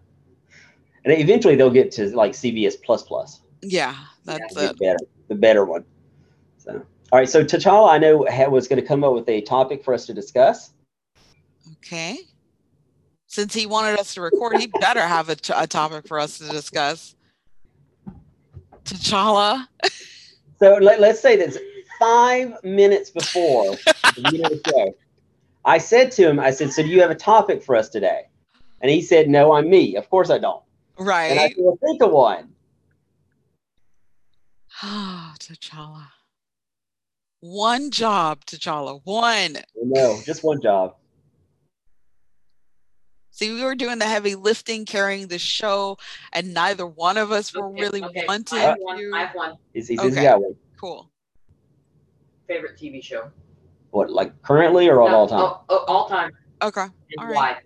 [1.04, 3.40] eventually they'll get to like CBS Plus Plus.
[3.62, 3.94] yeah
[4.28, 5.84] that's the it better, the better one.
[6.58, 6.82] So,
[7.12, 7.28] all right.
[7.28, 8.18] So T'Challa, I know
[8.50, 10.70] was going to come up with a topic for us to discuss.
[11.78, 12.18] Okay.
[13.26, 16.38] Since he wanted us to record, he better have a, t- a topic for us
[16.38, 17.14] to discuss.
[18.84, 19.66] T'Challa.
[20.60, 21.58] So let, let's say that's
[21.98, 24.94] five minutes before the beginning of the show.
[25.64, 28.27] I said to him, I said, "So do you have a topic for us today?"
[28.80, 29.96] And he said, "No, I'm me.
[29.96, 30.62] Of course I don't."
[30.98, 31.30] Right.
[31.30, 31.54] And I Right.
[31.54, 32.54] said, "Well, think of one."
[34.82, 36.08] Ah, T'Challa.
[37.40, 39.00] One job, T'Challa.
[39.04, 39.58] One.
[39.82, 40.96] No, just one job.
[43.30, 45.96] See, we were doing the heavy lifting, carrying the show,
[46.32, 48.98] and neither one of us were Okay, really okay, wanting I have one.
[48.98, 49.12] to.
[49.14, 50.08] I have one He's, he's, Okay.
[50.10, 50.56] he's got one.
[50.80, 51.10] Cool.
[52.48, 53.30] favorite TV show.
[53.90, 55.40] What, like currently or No, all time?
[55.40, 56.32] Oh, oh, all time.
[56.62, 56.82] Okay.
[56.82, 57.34] And All right.
[57.34, 57.56] why?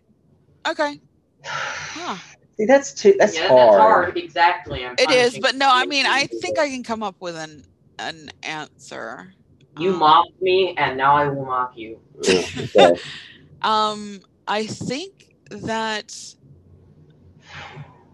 [0.69, 1.01] Okay.
[1.45, 2.19] Huh.
[2.59, 3.15] See, that's too.
[3.19, 3.69] That's yeah, hard.
[3.71, 4.17] that's hard.
[4.17, 4.85] Exactly.
[4.85, 6.59] I'm It trying to is, think but no, I mean, I think.
[6.59, 7.65] I can come up with an
[7.99, 9.35] an answer.
[9.77, 12.01] You Um, mocked me, and now I will mock you.
[13.63, 15.13] Um, I think
[15.51, 16.15] that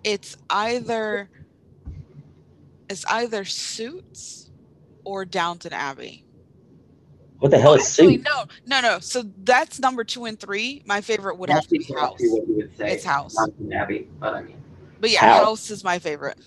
[0.04, 1.30] it's either
[2.88, 4.50] it's either Suits
[5.04, 6.24] or Downton Abbey.
[7.38, 8.24] What the hell Well, is actually, Suits?
[8.28, 8.98] no, no, no.
[8.98, 10.82] So that's number two and three.
[10.86, 12.18] My favorite would have to be House.
[12.20, 12.92] what you would say.
[12.94, 13.34] It's House.
[13.34, 14.56] Downton Abbey, but I mean,
[15.00, 15.44] But yeah, House.
[15.44, 16.38] House is my favorite.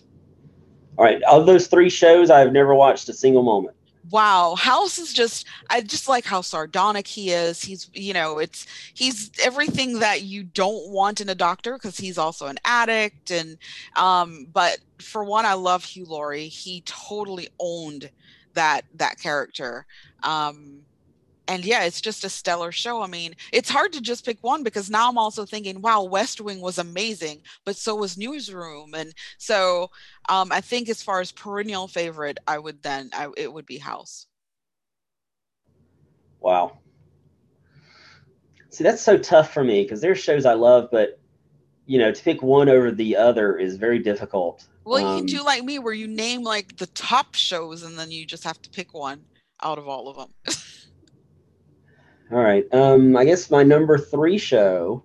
[0.98, 3.76] All right, of those three shows, I've never watched a single moment.
[4.10, 7.62] Wow, House is just I just like how sardonic he is.
[7.62, 12.18] He's you know, it's he's everything that you don't want in a doctor because he's
[12.18, 13.58] also an addict and
[13.96, 16.48] um but for one I love Hugh Laurie.
[16.48, 18.10] He totally owned
[18.54, 19.86] that that character.
[20.24, 20.82] Um
[21.48, 23.02] and yeah, it's just a stellar show.
[23.02, 26.40] I mean, it's hard to just pick one because now I'm also thinking, wow, West
[26.40, 28.94] Wing was amazing, but so was Newsroom.
[28.94, 29.90] And so
[30.30, 33.80] um, I think as far as perennial favorite, I would then I, it would be
[33.80, 34.28] House.
[36.40, 36.80] Wow.
[38.70, 41.20] See, that's so tough for me because there's shows I love, but
[41.86, 44.68] you know, to pick one over the other is very difficult.
[44.84, 47.98] Well, you Um, can do like me, where you name like the top shows, and
[47.98, 49.24] then you just have to pick one
[49.62, 50.56] out of all of them.
[52.32, 52.66] All right.
[52.74, 55.04] Um, I guess my number three show.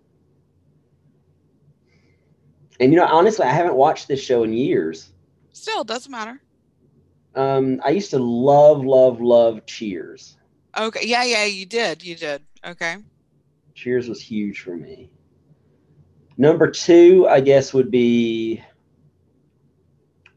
[2.78, 5.12] And you know, honestly, I haven't watched this show in years.
[5.52, 6.40] Still, doesn't matter.
[7.34, 10.36] Um, I used to love, love, love Cheers.
[10.78, 12.42] Okay, yeah, yeah, you did, you did.
[12.64, 12.96] Okay,
[13.74, 15.10] Cheers was huge for me.
[16.38, 18.62] Number two, I guess, would be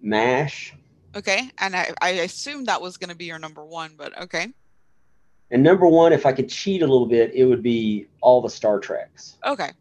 [0.02, 0.74] MASH.
[1.16, 4.48] okay, and I I assumed that was going to be your number one, but okay,
[5.52, 8.50] And number one, if I could cheat a little bit, it would be all the
[8.50, 9.38] Star Treks.
[9.46, 9.72] okay.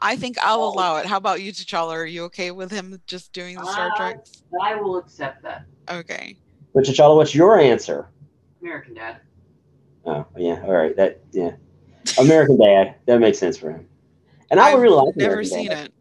[0.00, 0.72] I think I'll Oh.
[0.72, 1.06] allow it.
[1.06, 1.90] How about you, T'Challa?
[1.92, 4.24] Are you okay with him just doing the Star Uh, Trek?
[4.62, 5.64] I will accept that.
[5.90, 6.36] Okay.
[6.72, 8.06] But T'Challa, what's your answer?
[8.62, 9.16] American Dad.
[10.06, 10.62] Oh, yeah.
[10.62, 10.94] All right.
[10.96, 11.50] That, yeah.
[12.20, 12.94] American Dad.
[13.06, 13.88] That makes sense for him.
[14.52, 15.86] And I I've really like never American seen Dad.
[15.86, 15.92] it.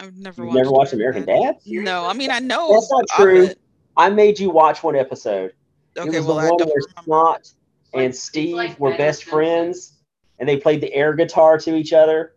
[0.00, 0.56] I've never You've watched.
[0.56, 1.56] never watched American Dad?
[1.66, 2.72] No, I mean I know.
[2.72, 3.44] That's not true.
[3.44, 3.58] it.
[3.96, 5.52] I made you watch one episode.
[5.96, 7.02] Okay, it was well the I one don't where remember.
[7.04, 7.52] Snot
[7.92, 9.92] and Steve like were best friends,
[10.38, 12.34] and they played the air guitar to each other.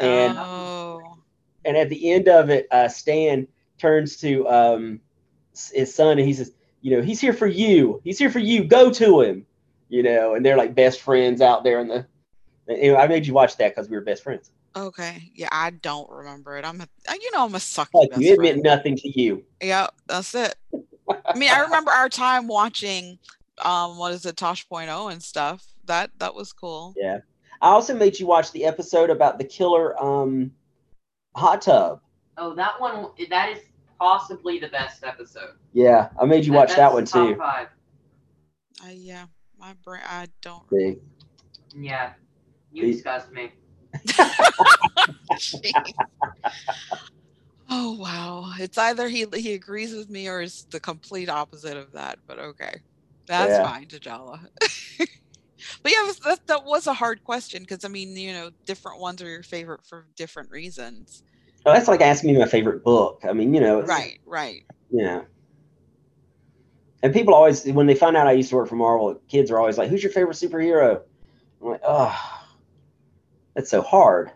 [0.00, 1.18] And oh,
[1.64, 3.46] and at the end of it, uh, Stan
[3.78, 5.00] turns to um,
[5.72, 8.00] his son and he says, "You know, he's here for you.
[8.02, 8.64] He's here for you.
[8.64, 9.46] Go to him."
[9.88, 12.06] You know, and they're like best friends out there in the.
[12.68, 14.50] Anyway, I made you watch that because we were best friends.
[14.76, 15.30] Okay.
[15.34, 16.64] Yeah, I don't remember it.
[16.64, 18.62] I'm a, uh, you know, I'm a sucky Like best you admit friend.
[18.62, 19.44] nothing to you.
[19.62, 20.54] Yeah, that's it.
[20.72, 23.18] I mean, I remember our time watching,
[23.64, 25.64] um, what is it, Tosh Point oh and stuff.
[25.86, 26.94] That that was cool.
[26.96, 27.18] Yeah.
[27.60, 30.52] I also made you watch the episode about the killer um,
[31.36, 32.00] hot tub.
[32.36, 33.08] Oh, that one.
[33.30, 33.58] That is
[34.00, 35.50] possibly the best episode.
[35.72, 37.36] Yeah, I made you watch that one top too.
[37.36, 37.68] Five.
[38.82, 39.26] I yeah,
[39.58, 40.02] my brain.
[40.04, 40.62] I don't.
[40.72, 40.96] See?
[41.76, 42.12] Yeah,
[42.72, 43.52] you The- disgust me.
[47.74, 48.52] Oh wow!
[48.58, 52.18] It's either he he agrees with me or it's the complete opposite of that.
[52.28, 52.82] But okay,
[53.26, 53.62] that's Yeah.
[53.62, 54.46] fine, T'Challa.
[55.82, 59.22] but yeah, that that was a hard question because I mean, you know, different ones
[59.22, 61.22] are your favorite for different reasons.
[61.64, 63.20] Oh, that's like asking me my favorite book.
[63.24, 64.62] I mean, you know, it's, Right, right.
[64.90, 65.22] Yeah.
[67.02, 69.58] And people always, when they find out I used to work for Marvel, kids are
[69.58, 71.00] always like, "Who's your favorite superhero?"
[71.62, 72.41] I'm like, "Oh,
[73.54, 74.30] that's so hard."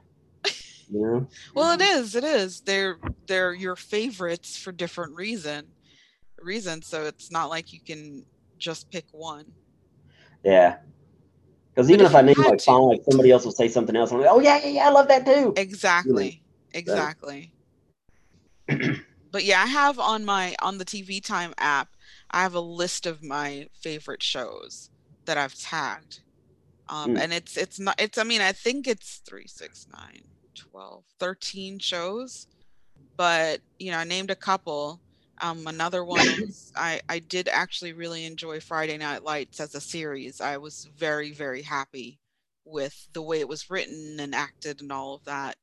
[0.88, 1.28] You know?
[1.52, 2.14] Well, it is.
[2.14, 2.60] It is.
[2.60, 5.72] They're they're your favorites for different reason
[6.40, 6.86] reasons.
[6.86, 8.24] So it's not like you can
[8.58, 9.46] just pick one.
[10.44, 10.76] Yeah.
[11.74, 14.10] Because even if I you name like to- five, somebody else will say something else.
[14.10, 16.42] I'm like, "Oh yeah, yeah, yeah, I love that too." Exactly.
[16.72, 17.52] Exactly.
[18.68, 21.88] but yeah, I have on my on the TV Time app,
[22.30, 24.90] I have a list of my favorite shows
[25.26, 26.20] that I've tagged.
[26.88, 27.20] Um, Mm.
[27.20, 30.22] and it's it's not it's I mean, I think it's three, six, nine,
[30.54, 32.46] 12, 13 shows.
[33.16, 35.02] But you know, I named a couple.
[35.40, 39.80] Um, another one was I, I did actually really enjoy Friday Night Lights as a
[39.80, 40.40] series.
[40.40, 42.20] I was very, very happy
[42.64, 45.56] with the way it was written and acted and all of that.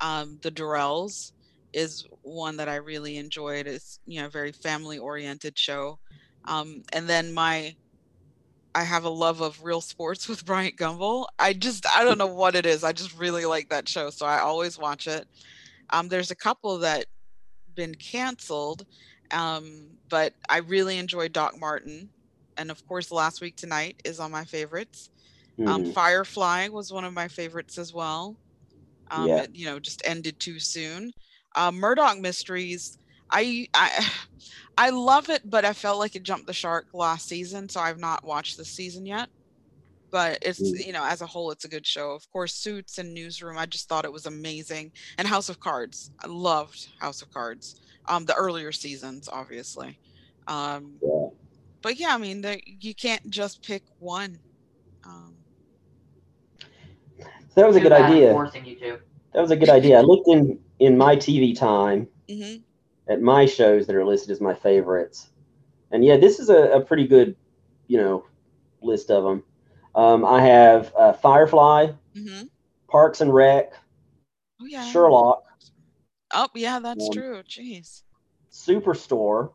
[0.00, 1.32] Um, the Durrells
[1.72, 3.66] is one that I really enjoyed.
[3.66, 6.00] It's you know a very family oriented show.
[6.46, 7.76] Um, and then my
[8.76, 11.26] I have a love of real sports with Bryant Gumbel.
[11.40, 12.84] I just I don't know what it is.
[12.84, 15.28] I just really like that show, so I always watch it.
[15.90, 17.06] Um, there's a couple that
[17.74, 18.84] been canceled,
[19.32, 22.10] um, but I really enjoy Doc Martin,
[22.58, 25.10] and of course, Last Week Tonight is on my favorites.
[25.66, 25.92] Um, Mhm.
[25.94, 28.38] Firefly was one of my favorites as well.
[29.10, 29.38] Um, Yeah.
[29.38, 31.12] it, you know, just ended too soon.
[31.54, 32.98] Uh, Murdoch Mysteries,
[33.30, 34.06] I, I,
[34.78, 37.98] I love it, but I felt like it jumped the shark last season, so I've
[37.98, 39.28] not watched this season yet.
[40.12, 40.86] But it's Mm.
[40.86, 42.12] you know, as a whole, it's a good show.
[42.12, 46.10] Of course, Suits and Newsroom, I just thought it was amazing, and House of Cards,
[46.22, 47.80] I loved House of Cards.
[48.08, 50.00] Um, the earlier seasons, obviously.
[50.48, 51.28] Um, Yeah.
[51.82, 54.40] but yeah, I mean, there, you can't just pick one.
[55.04, 55.38] Um,
[57.56, 58.32] That was a good idea.
[58.32, 58.98] Forcing you to.
[59.34, 59.98] That was a good idea.
[59.98, 62.64] I looked in in my TV time mhm.
[63.08, 65.28] At my shows that are listed as my favorites,
[65.90, 67.36] and yeah, this is a, a pretty good,
[67.86, 68.24] you know,
[68.82, 69.42] list of them.
[69.94, 72.48] Um, I have uh, Firefly, Mhm.
[72.88, 73.72] Parks and Rec,
[74.60, 74.84] Oh yeah.
[74.90, 75.44] Sherlock,
[76.34, 77.42] Oh yeah, that's Um, true.
[77.48, 78.02] Jeez.
[78.52, 79.52] Superstore.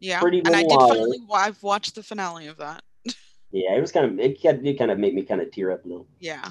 [0.00, 1.18] Yeah, Pretty and I did finally.
[1.32, 2.82] I've watched the finale of that.
[3.50, 5.70] Yeah, it was kind of it, kind- it kind of made me kind of tear
[5.70, 6.06] up a little.
[6.20, 6.50] Yeah.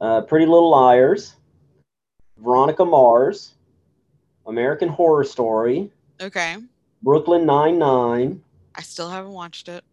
[0.00, 1.36] Uh, Pretty Little Liars,
[2.38, 3.54] Veronica Mars,
[4.46, 5.90] American Horror Story,
[6.20, 6.56] Okay.
[7.02, 8.42] Brooklyn Nine Nine,
[8.74, 9.84] I still haven't watched it.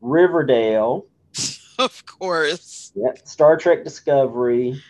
[0.00, 1.06] Riverdale,
[1.78, 2.92] of course.
[2.94, 4.80] yep, Star Trek Discovery,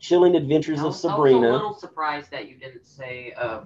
[0.00, 1.52] Chilling Adventures I of was, I was a Sabrina.
[1.52, 3.60] little surprised that you didn't say uh,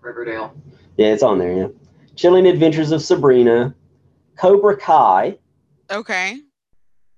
[0.00, 0.54] Riverdale.
[0.96, 1.56] Yeah, it's on there.
[1.56, 1.68] Yeah,
[2.16, 3.74] Chilling Adventures of Sabrina,
[4.36, 5.38] Cobra Kai,
[5.90, 6.38] Okay.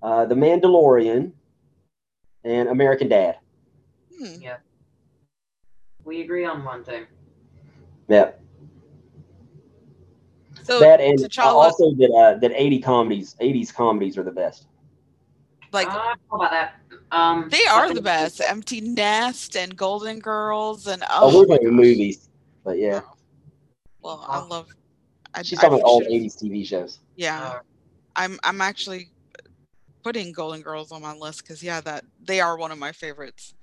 [0.01, 1.31] uh, The Mandalorian,
[2.43, 3.37] and American Dad.
[4.17, 4.41] Hmm.
[6.05, 7.07] We agree on one thing.
[8.07, 8.31] Yeah.
[10.63, 14.67] So that and T'Challa- also that uh, that eighty comedies, eighties comedies are the best.
[15.73, 16.75] like uh, I don't know about that.
[17.11, 18.41] Um, they are the best.
[18.41, 22.29] Empty Nest and Golden Girls and Oh, oh, we're my talking movies,
[22.63, 23.01] but yeah,
[24.01, 24.69] Well, I love.
[25.33, 26.99] I, she's I talking about all eighties TV shows.
[27.15, 27.59] Yeah, Uh,
[28.15, 28.39] I'm.
[28.43, 29.11] I'm actually
[30.03, 33.53] putting Golden Girls on my list because yeah, that they are one of my favorites.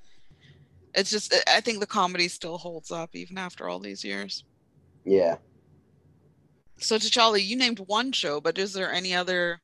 [0.94, 4.44] It's just I- I think the comedy still holds up even after all these years.
[5.04, 5.36] Yeah.
[6.78, 9.60] So T'Challa, you named one show, but is there any other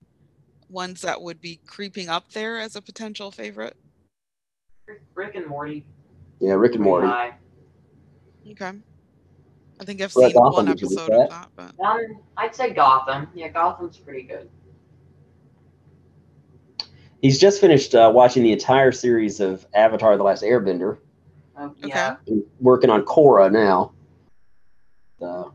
[0.71, 3.77] ones that would be creeping up there as a potential favorite?
[5.15, 5.85] Rick and Morty.
[6.41, 7.07] Yeah, Rick and Morty.
[7.09, 7.35] high.
[8.51, 8.73] Okay.
[9.81, 11.57] I think I've Well, seen Gotham, one did you look episode of at?
[11.57, 13.29] that, but Um, I'd say Gotham.
[13.35, 14.49] Yeah, Gotham's pretty good.
[17.21, 20.99] He's just finished uh, watching the entire series of Avatar: The Last Airbender.
[21.59, 21.89] Oh, Okay.
[21.89, 22.17] yeah.
[22.29, 23.93] and working on Korra now.
[25.19, 25.53] So,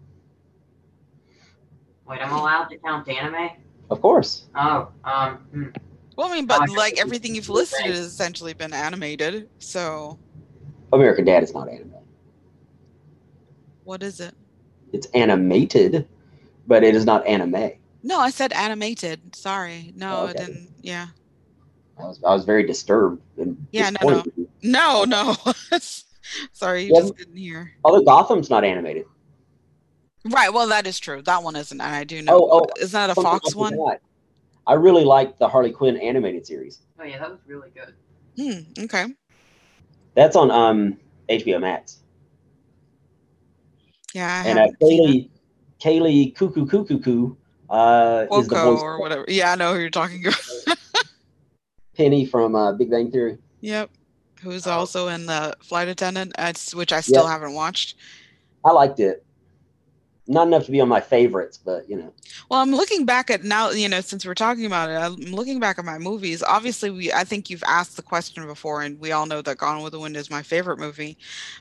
[2.05, 3.51] Wait, I'm allowed to count anime?
[3.89, 4.45] of course.
[4.55, 5.67] Oh, um, hmm.
[6.17, 7.95] well, I mean, but I like everything you've listed great.
[7.95, 9.49] has essentially been animated.
[9.59, 10.19] So
[10.91, 11.93] American Dad is not anime.
[13.85, 14.33] what is it?
[14.91, 16.07] It's animated,
[16.67, 17.71] but it is not anime.
[18.03, 19.35] No, I said animated.
[19.35, 20.69] Sorry, no, Oh, I didn't.
[20.81, 21.07] Yeah,
[21.97, 24.42] I was I was very disturbed and Yeah, no, disappointed with you.
[24.63, 25.35] No, no.
[26.51, 27.01] Sorry, you Yeah.
[27.01, 27.71] just didn't hear.
[27.83, 29.05] Although Gotham's not animated.
[30.25, 30.51] Right.
[30.53, 31.21] Well, that is true.
[31.21, 32.33] That one isn't, and I do know.
[32.35, 33.73] Oh, oh, isn't that a Fox one?
[33.73, 33.99] forgot.
[34.65, 36.79] I really liked the Harley Quinn animated series.
[36.97, 37.93] Oh, yeah, that was really good.
[38.37, 38.83] Hmm.
[38.85, 39.05] Okay.
[40.15, 40.97] That's on um
[41.29, 41.99] HBO Max.
[44.13, 45.29] Yeah, I and uh, haven't seen
[45.81, 47.37] Kaley Kaley Cuoco Cuoco Cuoco
[47.69, 48.39] uh, it.
[48.39, 49.25] is the Woko voice or whatever.
[49.27, 50.77] Yeah, I know who you're talking about.
[51.97, 53.37] Penny from uh, Big Bang Theory.
[53.61, 53.89] yep.
[54.43, 54.71] Who's Oh.
[54.73, 56.33] also in the flight attendant,
[56.73, 57.31] which I still Yep.
[57.31, 57.95] haven't watched.
[58.65, 59.23] I liked it.
[60.25, 62.13] Not enough to be on my favorites, but you know.
[62.49, 65.59] Well, I'm looking back at now, you know, since we're talking about it, I'm looking
[65.59, 66.41] back at my movies.
[66.41, 69.83] Obviously, we I think you've asked the question before, and we all know that Gone
[69.83, 71.17] with the Wind is my favorite movie.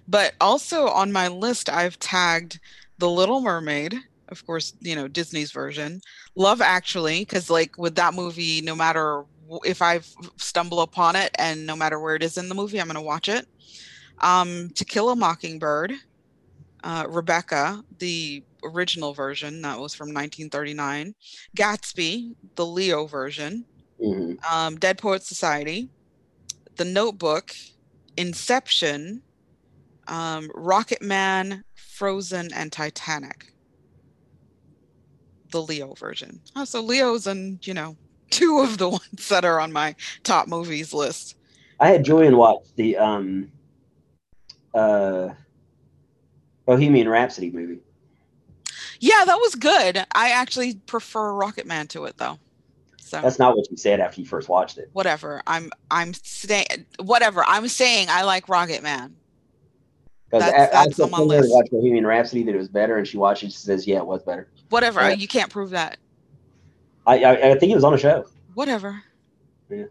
[0.07, 2.61] But also on my list, I've tagged
[2.99, 3.97] The Little Mermaid,
[4.29, 6.01] of course, you know, Disney's version,
[6.37, 9.25] Love Actually, because like with that movie, no matter
[9.65, 10.01] if I
[10.37, 13.01] stumble upon it and no matter where it is in the movie, I'm going to
[13.01, 13.47] watch it.
[14.21, 15.93] Um, To Kill a Mockingbird,
[16.85, 21.15] uh, Rebecca, the original version that was from 1939,
[21.57, 23.65] Gatsby, the Leo version,
[24.01, 24.43] mhm.
[24.51, 25.89] um, Dead Poet Society,
[26.77, 27.55] The Notebook,
[28.17, 29.23] Inception,
[30.07, 33.53] um, Rocket Man, Frozen, and Titanic.
[35.51, 36.41] The Leo version.
[36.57, 37.97] Oh, so Leo's and you know
[38.33, 39.95] two of the ones that are on my
[40.25, 41.37] top movies list.
[41.79, 43.53] I had Julian watch the um,
[44.75, 45.31] uh,
[46.67, 47.81] Bohemian Rhapsody movie.
[49.01, 50.05] Yeah, that was good.
[50.15, 52.39] I actually prefer Rocket Man to it though.
[53.01, 54.89] So That's not what you said after you first watched it.
[54.93, 55.43] whatever.
[55.47, 57.45] I'm I'm saying whatever.
[57.47, 59.17] I'm saying I like Rocket Man.
[60.31, 62.97] Because I, I that's my telling her to watch Bohemian Rhapsody that it was better,
[62.97, 63.53] and she watched it.
[63.53, 65.03] She says, "Yeah, it was better." Whatever.
[65.03, 65.11] Yeah.
[65.11, 65.99] You can't prove that.
[67.07, 68.27] I I, I think it was on a show.
[68.55, 69.03] Whatever.
[69.71, 69.85] Yeah.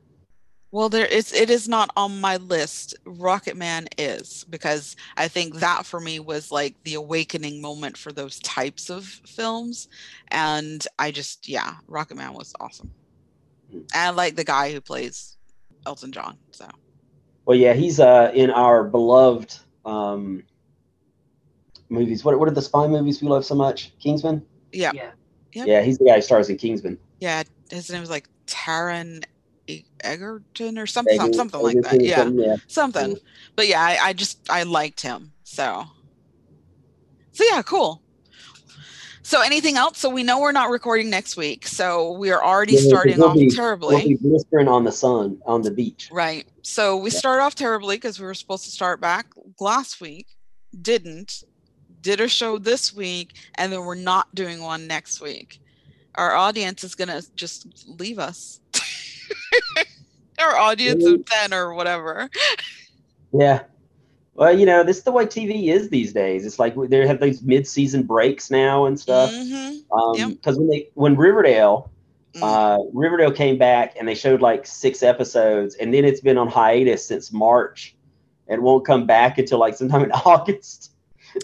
[0.74, 1.34] Well, there is.
[1.34, 2.96] It is not on my list.
[3.06, 8.14] Rocket Man is because I think that for me was like the awakening moment for
[8.14, 9.90] those types of films,
[10.30, 12.92] and I just yeah, Rocket Man was awesome.
[13.70, 13.80] Hmm.
[13.94, 15.36] And I like the guy who plays
[15.86, 16.38] Elton John.
[16.52, 16.70] So
[17.46, 20.44] Well, yeah, he's uh in our beloved um
[21.90, 22.24] movies.
[22.24, 23.92] What what are the spy movies we love so much?
[24.00, 24.46] Kingsman.
[24.72, 25.12] yeah, Yeah.
[25.54, 25.68] Yep.
[25.68, 26.98] Yeah, he's the guy who stars in Kingsman.
[27.20, 29.24] Yeah, his name was like Taron
[30.04, 31.94] Egerton or something, Egan- something like that.
[31.94, 32.56] Egerton Yeah, something, yeah.
[32.68, 33.18] something.
[33.56, 35.32] But yeah, I, I just I liked him.
[35.44, 35.86] So,
[37.32, 38.02] so yeah, cool.
[39.24, 39.98] So anything else?
[40.00, 41.68] So we know we're not recording next week.
[41.68, 43.96] So we are already Yeah, starting we'll off be- terribly.
[43.96, 46.10] We'll be blistering on the sun on the beach.
[46.12, 46.48] Right.
[46.64, 47.20] So we Yeah.
[47.20, 49.28] start off terribly because we were supposed to start back
[49.60, 50.28] last week,
[50.82, 51.44] didn't,
[52.02, 55.60] did a show this week, and then we're not doing one next week.
[56.16, 57.68] Our audience is gonna just
[58.00, 58.60] leave us.
[60.40, 62.30] Our audience of 10 or whatever.
[63.32, 63.64] Yeah.
[64.34, 66.46] Well, you know, this is the way TV is these days.
[66.46, 69.30] It's like they have these mid-season breaks now and stuff.
[69.32, 69.84] Mhm.
[69.92, 70.30] Um, Yep.
[70.30, 71.92] because when they when Riverdale,
[72.34, 72.42] Mm.
[72.44, 76.48] uh, Riverdale came back and they showed like six episodes, and then it's been on
[76.48, 77.94] hiatus since March,
[78.48, 80.91] and won't come back until like sometime in August.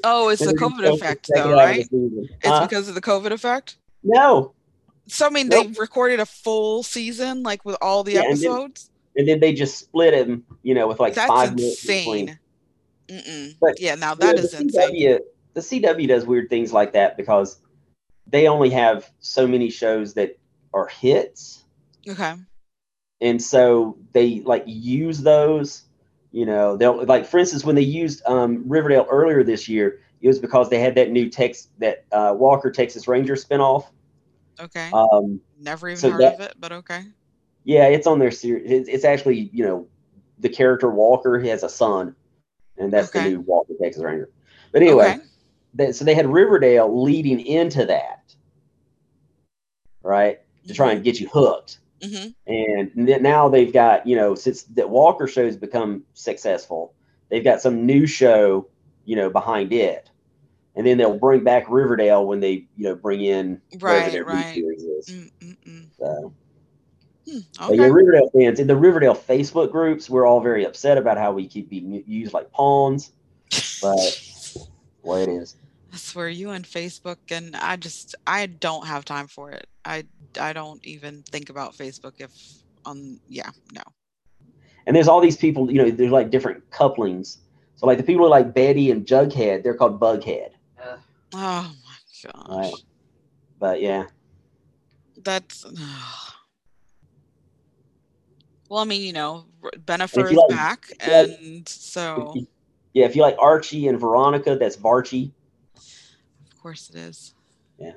[0.03, 2.29] Oh, it's the COVID effect, though, half of the right?
[2.41, 2.65] It's Huh?
[2.67, 3.77] because of the COVID effect.
[4.03, 4.53] no,
[5.07, 5.67] So I mean, Nope.
[5.67, 8.89] they recorded a full season, like with all the Yeah, and then- episodes.
[9.15, 12.37] and then they just split them, you know, with like That's five minutes insane.
[13.07, 13.55] Mm-mm.
[13.61, 14.89] But, yeah, now You that know, is the insane.
[14.91, 15.19] CW,
[15.53, 17.57] the CW does weird things like that because
[18.27, 20.37] they only have so many shows that
[20.73, 21.63] are hits,
[22.07, 22.33] Okay.
[23.21, 25.83] and so they like use those.
[26.37, 30.27] You know, they'll like for instance when they used um, Riverdale earlier this year, it
[30.27, 33.85] was because they had that new text that uh, Walker Texas Ranger spinoff.
[34.59, 34.91] Okay.
[34.93, 37.01] Um, Never even so heard that- of it, but okay.
[37.63, 38.87] yeah, it's on their series.
[38.87, 39.87] It's, actually you know
[40.37, 42.15] the character Walker he has a son,
[42.77, 43.23] and that's Okay.
[43.23, 44.29] the new Walker Texas Ranger.
[44.71, 45.19] But anyway, Okay.
[45.73, 48.35] that, so they had Riverdale leading into that,
[50.03, 50.39] right?
[50.67, 51.79] To try and get you hooked.
[52.01, 56.95] Hmm And now they've got, you know, since the Walker show's become successful,
[57.29, 58.69] they've got some new show,
[59.05, 60.09] you know, behind it.
[60.75, 64.53] And then they'll bring back Riverdale when they, you know, bring in Right, right.
[64.53, 65.07] series is.
[65.09, 65.91] Mm-mm-mm.
[65.99, 66.33] So,
[67.27, 71.17] Hmm, but yeah, Riverdale fans in the Riverdale Facebook groups, we're all very upset about
[71.17, 73.11] how we keep being used like pawns.
[73.81, 74.17] But
[75.01, 75.55] what it is.
[75.97, 79.65] I swear you and Facebook and I just I don't have time for it.
[79.83, 80.05] I
[80.39, 82.29] I don't even think about Facebook if
[82.85, 83.81] on yeah, no.
[84.85, 87.39] And there's all these people, you know, there's like different couplings.
[87.77, 90.49] So like the people who are like Betty and Jughead, they're called Bughead.
[90.85, 90.99] Ugh.
[91.33, 92.47] Oh my gosh.
[92.47, 92.73] Right.
[93.57, 94.03] But yeah.
[95.23, 95.65] That's
[98.69, 102.35] well, I mean, you know, Benifer is like- back, if you like- and so
[102.93, 105.31] Yeah, if you like Archie and Veronica, that's Varchie.
[106.57, 107.33] Of course it is.
[107.79, 107.93] Yeah.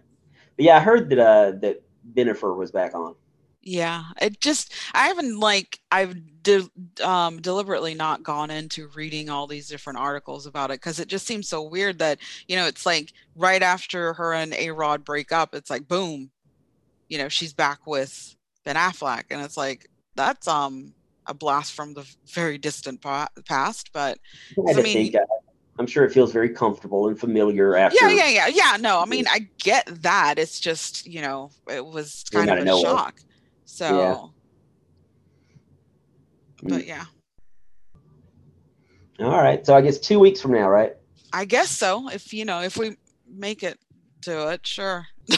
[0.56, 1.82] But yeah, I heard that uh that
[2.14, 3.14] Benifer was back on.
[3.62, 6.70] Yeah, it just I haven't like I've de-
[7.02, 11.26] um, deliberately not gone into reading all these different articles about it because it just
[11.26, 12.18] seems so weird that
[12.48, 16.30] you know it's like right after her and A Rod break up, it's like boom,
[17.08, 18.34] you know she's back with
[18.64, 20.94] Ben Affleck, and it's like that's um
[21.26, 24.18] a blast from the very distant past, but
[24.66, 25.14] I I mean- think.
[25.16, 25.20] Uh,
[25.78, 27.96] I'm sure it feels very comfortable and familiar after.
[28.02, 28.76] yeah, yeah, yeah, yeah.
[28.78, 30.38] No, I mean I get that.
[30.38, 33.20] It's just you know it was kind of a shock.
[33.64, 34.32] So,
[36.62, 36.68] Mm.
[36.68, 37.04] but yeah.
[39.20, 39.64] All right.
[39.64, 40.94] So I guess two weeks from now, right?
[41.32, 42.10] I guess so.
[42.10, 43.78] If you know, if we make it
[44.22, 45.06] to it, sure.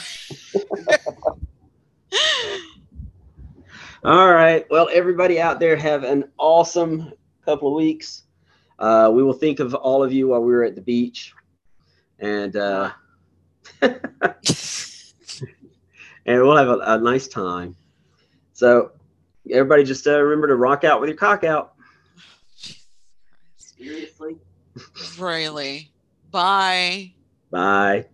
[4.05, 4.67] All right.
[4.71, 7.13] Well, everybody out there have an awesome
[7.45, 8.25] couple of weeks.
[8.83, 11.33] Uh, we will think of all of you while we were at the beach,
[12.19, 12.91] and uh,
[13.81, 13.93] and
[16.27, 17.77] we'll have a, a nice time.
[18.55, 18.91] So,
[19.49, 21.75] everybody, just uh, remember to rock out with your cock out.
[23.57, 24.39] Seriously?
[25.17, 25.93] really.
[26.33, 27.13] Bye.
[27.53, 28.07] Bye.